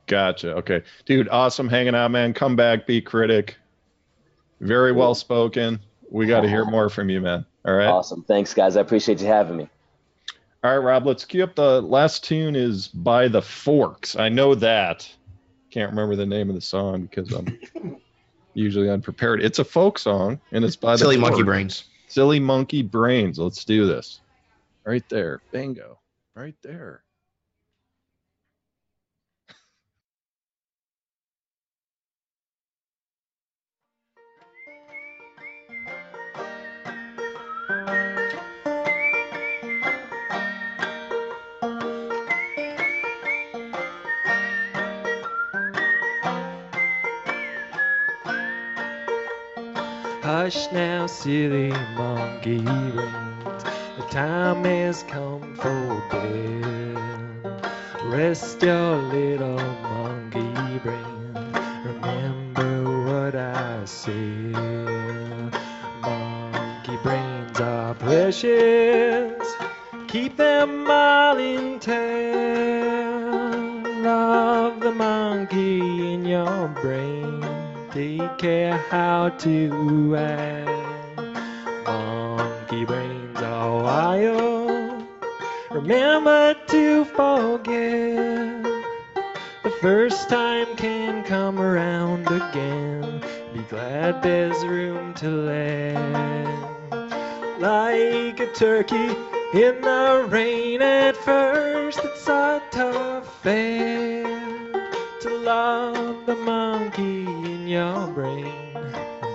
Gotcha. 0.08 0.54
Okay, 0.56 0.82
dude, 1.04 1.28
awesome 1.28 1.68
hanging 1.68 1.94
out, 1.94 2.10
man. 2.10 2.34
Come 2.34 2.56
back, 2.56 2.86
be 2.86 3.00
critic. 3.00 3.56
Very 4.60 4.90
well 4.90 5.14
spoken. 5.14 5.78
We 6.10 6.26
got 6.26 6.40
to 6.40 6.48
hear 6.48 6.64
more 6.70 6.88
from 6.88 7.10
you, 7.10 7.20
man. 7.20 7.44
All 7.64 7.74
right. 7.74 7.86
Awesome. 7.86 8.24
Thanks, 8.24 8.54
guys. 8.54 8.76
I 8.76 8.80
appreciate 8.80 9.20
you 9.20 9.26
having 9.26 9.56
me. 9.56 9.68
All 10.64 10.70
right, 10.72 10.84
Rob. 10.84 11.06
Let's 11.06 11.24
cue 11.24 11.44
up 11.44 11.54
the 11.54 11.80
last 11.82 12.24
tune. 12.24 12.56
Is 12.56 12.88
by 12.88 13.28
the 13.28 13.42
Forks. 13.42 14.16
I 14.16 14.28
know 14.28 14.54
that. 14.56 15.08
Can't 15.70 15.90
remember 15.90 16.16
the 16.16 16.26
name 16.26 16.48
of 16.48 16.54
the 16.54 16.60
song 16.62 17.02
because 17.02 17.32
I'm 17.32 17.58
usually 18.54 18.88
unprepared. 18.88 19.42
It's 19.42 19.58
a 19.58 19.64
folk 19.64 19.98
song, 19.98 20.40
and 20.50 20.64
it's 20.64 20.74
by 20.74 20.96
Silly 20.96 21.16
the 21.16 21.20
Silly 21.20 21.30
monkey 21.30 21.44
brains. 21.44 21.84
Silly 22.08 22.40
monkey 22.40 22.82
brains. 22.82 23.38
Let's 23.38 23.64
do 23.64 23.86
this. 23.86 24.20
Right 24.84 25.06
there. 25.10 25.42
Bingo. 25.52 25.98
Right 26.34 26.56
there. 26.62 27.02
Hush 50.40 50.70
now, 50.70 51.06
silly 51.08 51.70
monkey 51.96 52.60
brains. 52.60 53.64
The 53.96 54.06
time 54.08 54.62
has 54.62 55.02
come 55.02 55.56
for 55.56 56.00
bed. 56.12 56.96
Rest 58.04 58.62
your 58.62 58.98
little 58.98 59.58
monkey 59.82 60.78
brain. 60.84 61.34
Remember 61.84 62.72
what 63.08 63.34
I 63.34 63.84
said. 63.84 64.54
Monkey 66.02 66.96
brains 67.02 67.60
are 67.60 67.94
precious. 67.94 69.44
Keep 70.06 70.36
them 70.36 70.88
all 70.88 71.36
intact. 71.36 71.98
Love 74.04 74.78
the 74.78 74.92
monkey 74.92 76.14
in 76.14 76.24
your 76.24 76.68
brain. 76.80 77.17
Take 77.98 78.38
care 78.38 78.78
how 78.90 79.30
to 79.40 80.14
act. 80.16 81.18
Monkey 81.84 82.84
brains 82.84 83.38
are 83.38 83.82
wild. 83.82 85.04
Remember 85.72 86.54
to 86.68 87.04
forget. 87.06 88.62
The 89.64 89.70
first 89.80 90.28
time 90.28 90.76
can 90.76 91.24
come 91.24 91.58
around 91.58 92.28
again. 92.30 93.20
Be 93.52 93.62
glad 93.68 94.22
there's 94.22 94.64
room 94.64 95.12
to 95.14 95.28
land. 95.28 96.62
Like 97.60 98.38
a 98.38 98.46
turkey 98.54 99.08
in 99.54 99.80
the 99.80 100.24
rain 100.28 100.82
at 100.82 101.16
first, 101.16 101.98
it's 102.04 102.28
a 102.28 102.62
tough 102.70 103.42
to 103.42 104.07
love 105.48 106.26
the 106.26 106.34
monkey 106.34 107.24
in 107.24 107.66
your 107.66 108.06
brain 108.08 108.52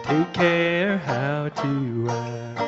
take 0.04 0.32
care 0.32 1.00
how 1.00 1.50
to 1.50 2.08
act. 2.08 2.60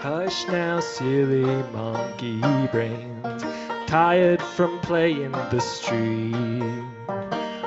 Hush 0.00 0.46
now, 0.46 0.78
silly 0.78 1.64
monkey 1.72 2.40
brains, 2.70 3.11
tired 3.92 4.40
from 4.40 4.80
playing 4.80 5.32
the 5.32 5.60
street. 5.60 6.64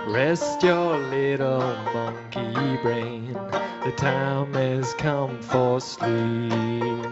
Rest 0.08 0.64
your 0.64 0.98
little 0.98 1.60
monkey 1.94 2.78
brain, 2.82 3.34
the 3.84 3.94
time 3.96 4.52
has 4.56 4.96
come 4.96 5.40
for 5.40 5.80
sleep. 5.80 7.06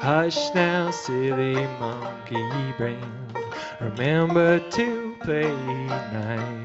Hush 0.00 0.54
now, 0.54 0.90
silly 0.90 1.66
monkey 1.78 2.72
brain, 2.78 3.12
remember 3.82 4.60
to 4.70 5.14
play 5.20 5.52
nice, 6.14 6.61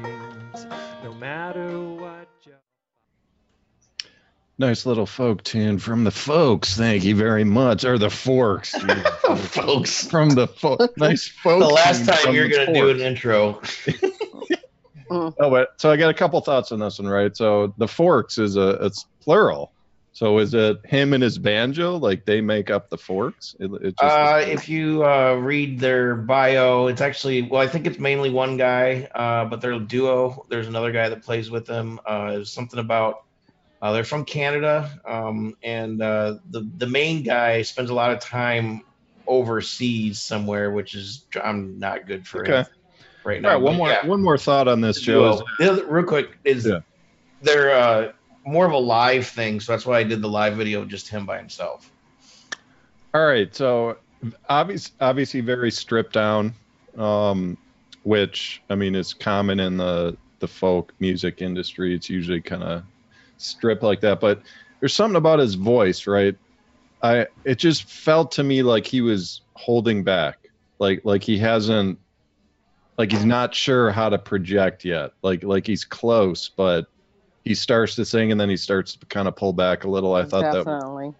Nice 4.60 4.86
little 4.86 5.06
folk 5.06 5.44
tune 5.44 5.78
from 5.78 6.02
the 6.02 6.10
folks. 6.10 6.76
Thank 6.76 7.04
you 7.04 7.14
very 7.14 7.44
much. 7.44 7.84
Or 7.84 7.96
the 7.96 8.10
forks. 8.10 8.72
Jesus. 8.80 9.46
Folks. 9.54 10.06
from 10.06 10.30
the 10.30 10.48
folk. 10.60 10.96
Nice 10.96 11.28
folk. 11.28 11.60
The 11.60 11.68
last 11.68 12.06
time 12.06 12.34
you're 12.34 12.48
gonna 12.48 12.74
do 12.74 12.90
an 12.90 13.00
intro. 13.00 13.60
Oh, 15.10 15.32
but 15.38 15.80
so 15.80 15.90
I 15.90 15.96
got 15.96 16.10
a 16.10 16.14
couple 16.14 16.40
thoughts 16.40 16.72
on 16.72 16.80
this 16.80 16.98
one, 16.98 17.08
right? 17.08 17.34
So 17.36 17.72
the 17.78 17.88
forks 17.88 18.36
is 18.38 18.56
a 18.56 18.70
it's 18.86 19.06
plural. 19.20 19.72
So 20.12 20.38
is 20.38 20.52
it 20.52 20.84
him 20.84 21.12
and 21.12 21.22
his 21.22 21.38
banjo? 21.38 21.96
Like 21.96 22.24
they 22.24 22.40
make 22.40 22.68
up 22.70 22.90
the 22.90 22.98
forks? 22.98 23.54
It, 23.60 23.70
it 23.74 23.94
just 23.98 24.02
Uh, 24.02 24.42
if 24.44 24.68
you 24.68 25.04
uh, 25.04 25.34
read 25.34 25.78
their 25.78 26.16
bio, 26.16 26.88
it's 26.88 27.00
actually 27.00 27.42
well, 27.42 27.62
I 27.62 27.68
think 27.68 27.86
it's 27.86 28.00
mainly 28.00 28.28
one 28.30 28.56
guy, 28.56 29.08
uh, 29.14 29.44
but 29.44 29.60
they're 29.60 29.72
a 29.74 29.78
duo. 29.80 30.44
There's 30.48 30.66
another 30.66 30.90
guy 30.90 31.10
that 31.10 31.22
plays 31.22 31.48
with 31.48 31.66
them. 31.66 32.00
Uh, 32.04 32.32
there's 32.32 32.52
something 32.52 32.80
about 32.80 33.22
uh, 33.80 33.92
they're 33.92 34.04
from 34.04 34.24
Canada, 34.24 34.90
um, 35.06 35.56
and 35.62 36.02
uh, 36.02 36.36
the 36.50 36.68
the 36.78 36.86
main 36.86 37.22
guy 37.22 37.62
spends 37.62 37.90
a 37.90 37.94
lot 37.94 38.10
of 38.12 38.20
time 38.20 38.82
overseas 39.26 40.20
somewhere, 40.20 40.70
which 40.70 40.94
is 40.94 41.24
I'm 41.42 41.78
not 41.78 42.06
good 42.06 42.26
for 42.26 42.40
Okay. 42.42 42.60
it 42.60 42.66
right 43.24 43.40
now. 43.42 43.50
right. 43.50 43.56
One 43.60 43.74
But 43.74 43.78
more 43.78 43.88
yeah, 43.88 44.06
one 44.06 44.22
more 44.22 44.38
thought 44.38 44.68
on 44.68 44.80
this, 44.80 45.00
Joe. 45.00 45.42
other- 45.60 45.86
real 45.86 46.04
quick 46.04 46.38
is 46.44 46.66
Yeah. 46.66 46.80
they're 47.42 47.72
uh, 47.74 48.12
more 48.44 48.64
of 48.66 48.72
a 48.72 48.78
live 48.78 49.26
thing, 49.26 49.60
so 49.60 49.72
that's 49.72 49.84
why 49.86 49.98
I 49.98 50.02
did 50.04 50.22
the 50.22 50.28
live 50.28 50.54
video 50.56 50.80
of 50.82 50.88
just 50.88 51.08
him 51.08 51.26
by 51.26 51.38
himself. 51.38 51.90
All 53.14 53.24
right, 53.26 53.54
so 53.54 53.98
obviously, 54.48 54.94
obviously 55.00 55.40
very 55.40 55.70
stripped 55.70 56.12
down, 56.14 56.54
um, 56.96 57.56
which 58.02 58.62
I 58.70 58.74
mean 58.74 58.94
is 58.94 59.12
common 59.14 59.60
in 59.60 59.76
the 59.76 60.16
the 60.40 60.48
folk 60.48 60.94
music 61.00 61.42
industry. 61.42 61.94
It's 61.94 62.08
usually 62.08 62.40
kind 62.40 62.62
of 62.62 62.82
stripped 63.38 63.82
like 63.82 64.00
that, 64.00 64.20
but 64.20 64.42
there's 64.80 64.94
something 64.94 65.16
about 65.16 65.38
his 65.38 65.54
voice, 65.54 66.06
right? 66.06 66.36
I 67.02 67.26
it 67.44 67.58
just 67.58 67.84
felt 67.84 68.32
to 68.32 68.42
me 68.42 68.62
like 68.62 68.86
he 68.86 69.00
was 69.00 69.42
holding 69.54 70.04
back, 70.04 70.38
like 70.78 71.02
like 71.04 71.22
he 71.22 71.38
hasn't, 71.38 71.98
like 72.96 73.10
he's 73.12 73.24
not 73.24 73.54
sure 73.54 73.90
how 73.90 74.08
to 74.08 74.18
project 74.18 74.84
yet. 74.84 75.12
Like 75.22 75.42
like 75.44 75.66
he's 75.66 75.84
close, 75.84 76.48
but 76.48 76.86
he 77.48 77.54
starts 77.54 77.94
to 77.96 78.04
sing 78.04 78.30
and 78.30 78.38
then 78.40 78.48
he 78.50 78.56
starts 78.56 78.94
to 78.94 79.06
kind 79.06 79.26
of 79.26 79.34
pull 79.34 79.52
back 79.52 79.84
a 79.84 79.88
little. 79.88 80.14
I 80.14 80.24
thought 80.24 80.42
that. 80.52 80.68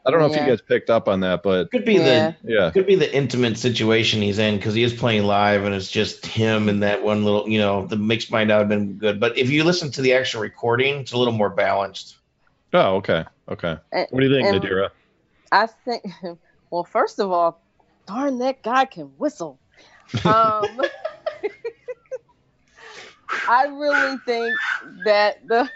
I 0.06 0.10
don't 0.10 0.20
know 0.20 0.26
if 0.26 0.32
you 0.38 0.46
guys 0.46 0.60
picked 0.60 0.90
up 0.90 1.08
on 1.08 1.20
that, 1.20 1.42
but 1.42 1.70
Could 1.70 1.84
be 1.86 1.94
Yeah. 1.94 2.34
the 2.42 2.52
yeah. 2.52 2.70
could 2.70 2.86
be 2.86 2.94
the 2.94 3.12
intimate 3.12 3.56
situation 3.58 4.20
he's 4.20 4.38
in 4.38 4.56
because 4.56 4.74
he 4.74 4.82
is 4.82 4.92
playing 4.92 5.24
live 5.24 5.64
and 5.64 5.74
it's 5.74 5.90
just 5.90 6.26
him 6.26 6.68
and 6.68 6.82
that 6.82 7.02
one 7.02 7.24
little 7.24 7.48
you 7.48 7.58
know 7.58 7.86
the 7.86 7.96
mix 7.96 8.30
might 8.30 8.46
not 8.46 8.58
have 8.60 8.68
been 8.68 8.98
good 8.98 9.18
but 9.18 9.36
if 9.38 9.50
you 9.50 9.64
listen 9.64 9.90
to 9.92 10.02
the 10.02 10.12
actual 10.12 10.42
recording 10.42 11.00
it's 11.00 11.12
a 11.12 11.18
little 11.18 11.32
more 11.32 11.50
balanced 11.50 12.16
Oh, 12.74 12.96
okay. 12.96 13.24
Okay. 13.48 13.78
And- 13.92 14.06
What 14.10 14.20
do 14.20 14.26
you 14.28 14.34
think, 14.34 14.46
Nadira? 14.48 14.90
I 15.50 15.66
think, 15.66 16.04
well, 16.70 16.84
first 16.84 17.18
of 17.18 17.32
all, 17.32 17.62
darn 18.06 18.38
that 18.40 18.62
guy 18.62 18.84
can 18.84 19.06
whistle. 19.16 19.58
Um, 20.26 20.66
I 23.48 23.66
really 23.66 24.18
think 24.26 24.54
that 25.04 25.46
the. 25.46 25.68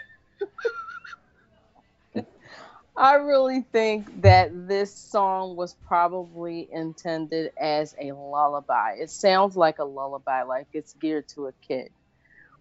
I 2.97 3.15
really 3.15 3.61
think 3.71 4.21
that 4.21 4.51
this 4.67 4.95
song 4.95 5.55
was 5.55 5.75
probably 5.87 6.67
intended 6.71 7.51
as 7.59 7.95
a 7.99 8.11
lullaby. 8.11 8.97
It 8.99 9.09
sounds 9.09 9.55
like 9.55 9.79
a 9.79 9.85
lullaby, 9.85 10.43
like 10.43 10.67
it's 10.73 10.93
geared 10.93 11.25
to 11.35 11.47
a 11.47 11.53
kid. 11.67 11.89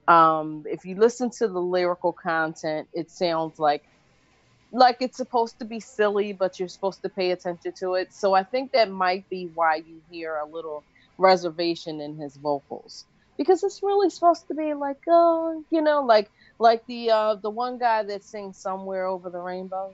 Um, 0.09 0.65
if 0.67 0.85
you 0.85 0.97
listen 0.97 1.31
to 1.39 1.49
the 1.49 1.61
lyrical 1.61 2.13
content, 2.15 2.89
it 2.95 3.11
sounds 3.11 3.59
like 3.59 3.83
like 4.73 4.99
it's 5.01 5.19
supposed 5.19 5.59
to 5.61 5.67
be 5.67 5.81
silly, 5.81 6.33
but 6.33 6.59
you're 6.59 6.69
supposed 6.69 7.03
to 7.03 7.11
pay 7.11 7.31
attention 7.31 7.73
to 7.81 7.95
it. 7.95 8.13
So 8.13 8.35
I 8.35 8.45
think 8.45 8.73
that 8.73 8.91
might 8.91 9.29
be 9.29 9.51
why 9.55 9.77
you 9.77 10.03
hear 10.11 10.37
a 10.37 10.49
little 10.49 10.85
reservation 11.19 12.01
in 12.01 12.19
his 12.19 12.37
vocals 12.37 13.07
because 13.39 13.63
it's 13.65 13.81
really 13.83 14.11
supposed 14.11 14.47
to 14.49 14.55
be 14.55 14.75
like, 14.75 14.99
oh, 15.09 15.65
you 15.71 15.83
know, 15.83 16.03
like 16.03 16.31
like 16.63 16.87
the 16.87 17.11
uh 17.11 17.35
the 17.35 17.51
one 17.51 17.77
guy 17.79 18.03
that 18.05 18.23
sings 18.25 18.57
somewhere 18.57 19.07
over 19.07 19.29
the 19.31 19.39
rainbow. 19.41 19.93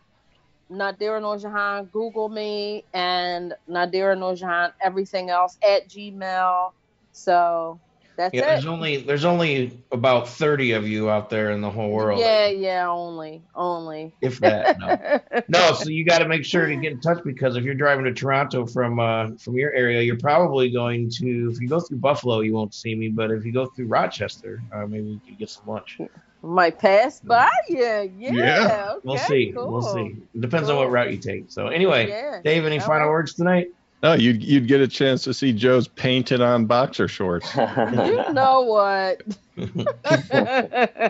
Nadira 0.70 1.20
Norjahan. 1.20 1.90
Google 1.90 2.28
me 2.28 2.84
and 2.94 3.54
Nadira 3.68 4.16
Norjahan, 4.16 4.72
everything 4.80 5.30
else 5.30 5.58
at 5.66 5.88
Gmail. 5.88 6.72
So 7.12 7.80
that's 8.20 8.34
Yeah, 8.34 8.42
it. 8.42 8.46
there's 8.46 8.66
only 8.66 8.96
there's 8.98 9.24
only 9.24 9.78
about 9.92 10.28
30 10.28 10.72
of 10.72 10.86
you 10.86 11.10
out 11.10 11.30
there 11.30 11.50
in 11.50 11.60
the 11.60 11.70
whole 11.70 11.90
world. 11.90 12.20
Yeah, 12.20 12.46
yeah, 12.48 12.88
only, 12.88 13.42
only. 13.54 14.14
If 14.20 14.38
that. 14.40 14.78
No. 14.78 15.42
No, 15.48 15.72
so 15.72 15.88
you 15.88 16.04
got 16.04 16.18
to 16.20 16.28
make 16.28 16.44
sure 16.44 16.66
to 16.66 16.76
get 16.76 16.92
in 16.92 17.00
touch 17.00 17.18
because 17.24 17.56
if 17.56 17.64
you're 17.64 17.74
driving 17.74 18.04
to 18.04 18.12
Toronto 18.14 18.66
from 18.66 19.00
uh, 19.00 19.28
from 19.38 19.54
your 19.54 19.72
area, 19.72 20.02
you're 20.02 20.18
probably 20.18 20.70
going 20.70 21.10
to. 21.18 21.50
If 21.52 21.60
you 21.60 21.68
go 21.68 21.80
through 21.80 21.98
Buffalo, 21.98 22.40
you 22.40 22.52
won't 22.54 22.74
see 22.74 22.94
me, 22.94 23.08
but 23.08 23.30
if 23.30 23.44
you 23.44 23.52
go 23.52 23.66
through 23.66 23.86
Rochester, 23.86 24.62
uh, 24.72 24.86
maybe 24.86 25.06
we 25.12 25.18
could 25.26 25.38
get 25.38 25.50
some 25.50 25.64
lunch. 25.66 25.98
Might 26.42 26.78
pass 26.78 27.20
by 27.20 27.48
you. 27.68 27.78
Yeah. 27.78 28.32
Yeah, 28.32 28.88
Okay, 28.92 29.00
We'll 29.04 29.18
see. 29.18 29.52
Cool. 29.54 29.70
We'll 29.72 29.82
see. 29.82 30.16
It 30.34 30.40
depends 30.40 30.68
on 30.70 30.76
what 30.76 30.90
route 30.90 31.10
you 31.10 31.18
take. 31.18 31.50
So 31.50 31.66
anyway, 31.68 32.08
Yeah. 32.08 32.40
Dave, 32.42 32.64
any 32.64 32.78
All 32.78 32.86
final 32.86 33.06
right. 33.06 33.12
words 33.12 33.34
tonight? 33.34 33.68
No, 34.02 34.14
you'd 34.14 34.42
you'd 34.42 34.66
get 34.66 34.80
a 34.80 34.88
chance 34.88 35.24
to 35.24 35.34
see 35.34 35.52
Joe's 35.52 35.86
painted 35.86 36.40
on 36.40 36.64
boxer 36.66 37.06
shorts. 37.08 37.54
You 37.56 38.32
know 38.32 38.62
what? 38.62 39.22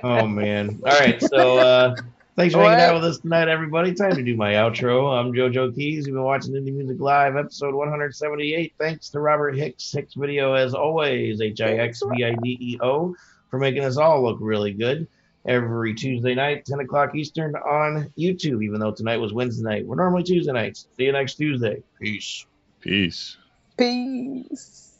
Oh 0.02 0.26
man. 0.26 0.80
All 0.84 0.98
right. 0.98 1.22
So 1.22 1.58
uh 1.58 1.94
thanks 2.36 2.54
for 2.54 2.62
hanging 2.62 2.80
out 2.80 2.94
with 2.94 3.04
us 3.04 3.18
tonight, 3.20 3.48
everybody. 3.48 3.94
Time 3.94 4.16
to 4.16 4.22
do 4.22 4.36
my 4.36 4.54
outro. 4.54 5.16
I'm 5.16 5.32
JoJo 5.32 5.74
Keys. 5.74 6.06
You've 6.06 6.14
been 6.14 6.24
watching 6.24 6.54
Indie 6.54 6.74
Music 6.74 6.98
Live, 6.98 7.36
episode 7.36 7.74
178. 7.74 8.74
Thanks 8.78 9.08
to 9.10 9.20
Robert 9.20 9.54
Hicks, 9.56 9.92
Hix 9.92 10.14
Video 10.14 10.54
as 10.54 10.74
always, 10.74 11.40
H 11.40 11.60
I 11.60 11.74
X 11.74 12.02
V 12.04 12.24
I 12.24 12.34
D 12.42 12.58
E 12.60 12.78
O, 12.82 13.14
for 13.50 13.58
making 13.58 13.84
us 13.84 13.96
all 13.98 14.22
look 14.22 14.38
really 14.40 14.72
good. 14.72 15.06
Every 15.46 15.94
Tuesday 15.94 16.34
night, 16.34 16.66
10 16.66 16.80
o'clock 16.80 17.14
Eastern 17.14 17.54
on 17.56 18.12
YouTube, 18.18 18.62
even 18.62 18.78
though 18.78 18.92
tonight 18.92 19.16
was 19.16 19.32
Wednesday 19.32 19.62
night. 19.62 19.86
We're 19.86 19.96
normally 19.96 20.22
Tuesday 20.22 20.52
nights. 20.52 20.86
See 20.98 21.04
you 21.04 21.12
next 21.12 21.36
Tuesday. 21.36 21.82
Peace. 21.98 22.44
Peace. 22.80 23.36
Peace. 23.76 24.94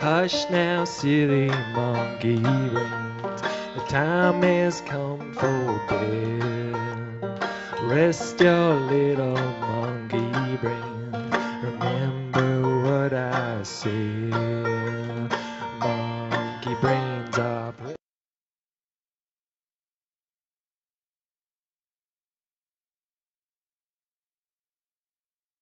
Hush 0.00 0.48
now, 0.50 0.84
silly 0.84 1.48
monkey 1.74 2.38
brains. 2.38 3.42
The 3.76 3.84
time 3.88 4.42
has 4.42 4.80
come 4.82 5.34
for 5.34 5.80
bed. 5.88 6.76
Rest 7.82 8.40
your 8.40 8.74
little 8.76 9.34
monkey 9.34 9.60
brain. 9.60 9.75
Remember 11.78 12.82
what 12.84 13.12
I 13.12 13.62
said. 13.62 14.85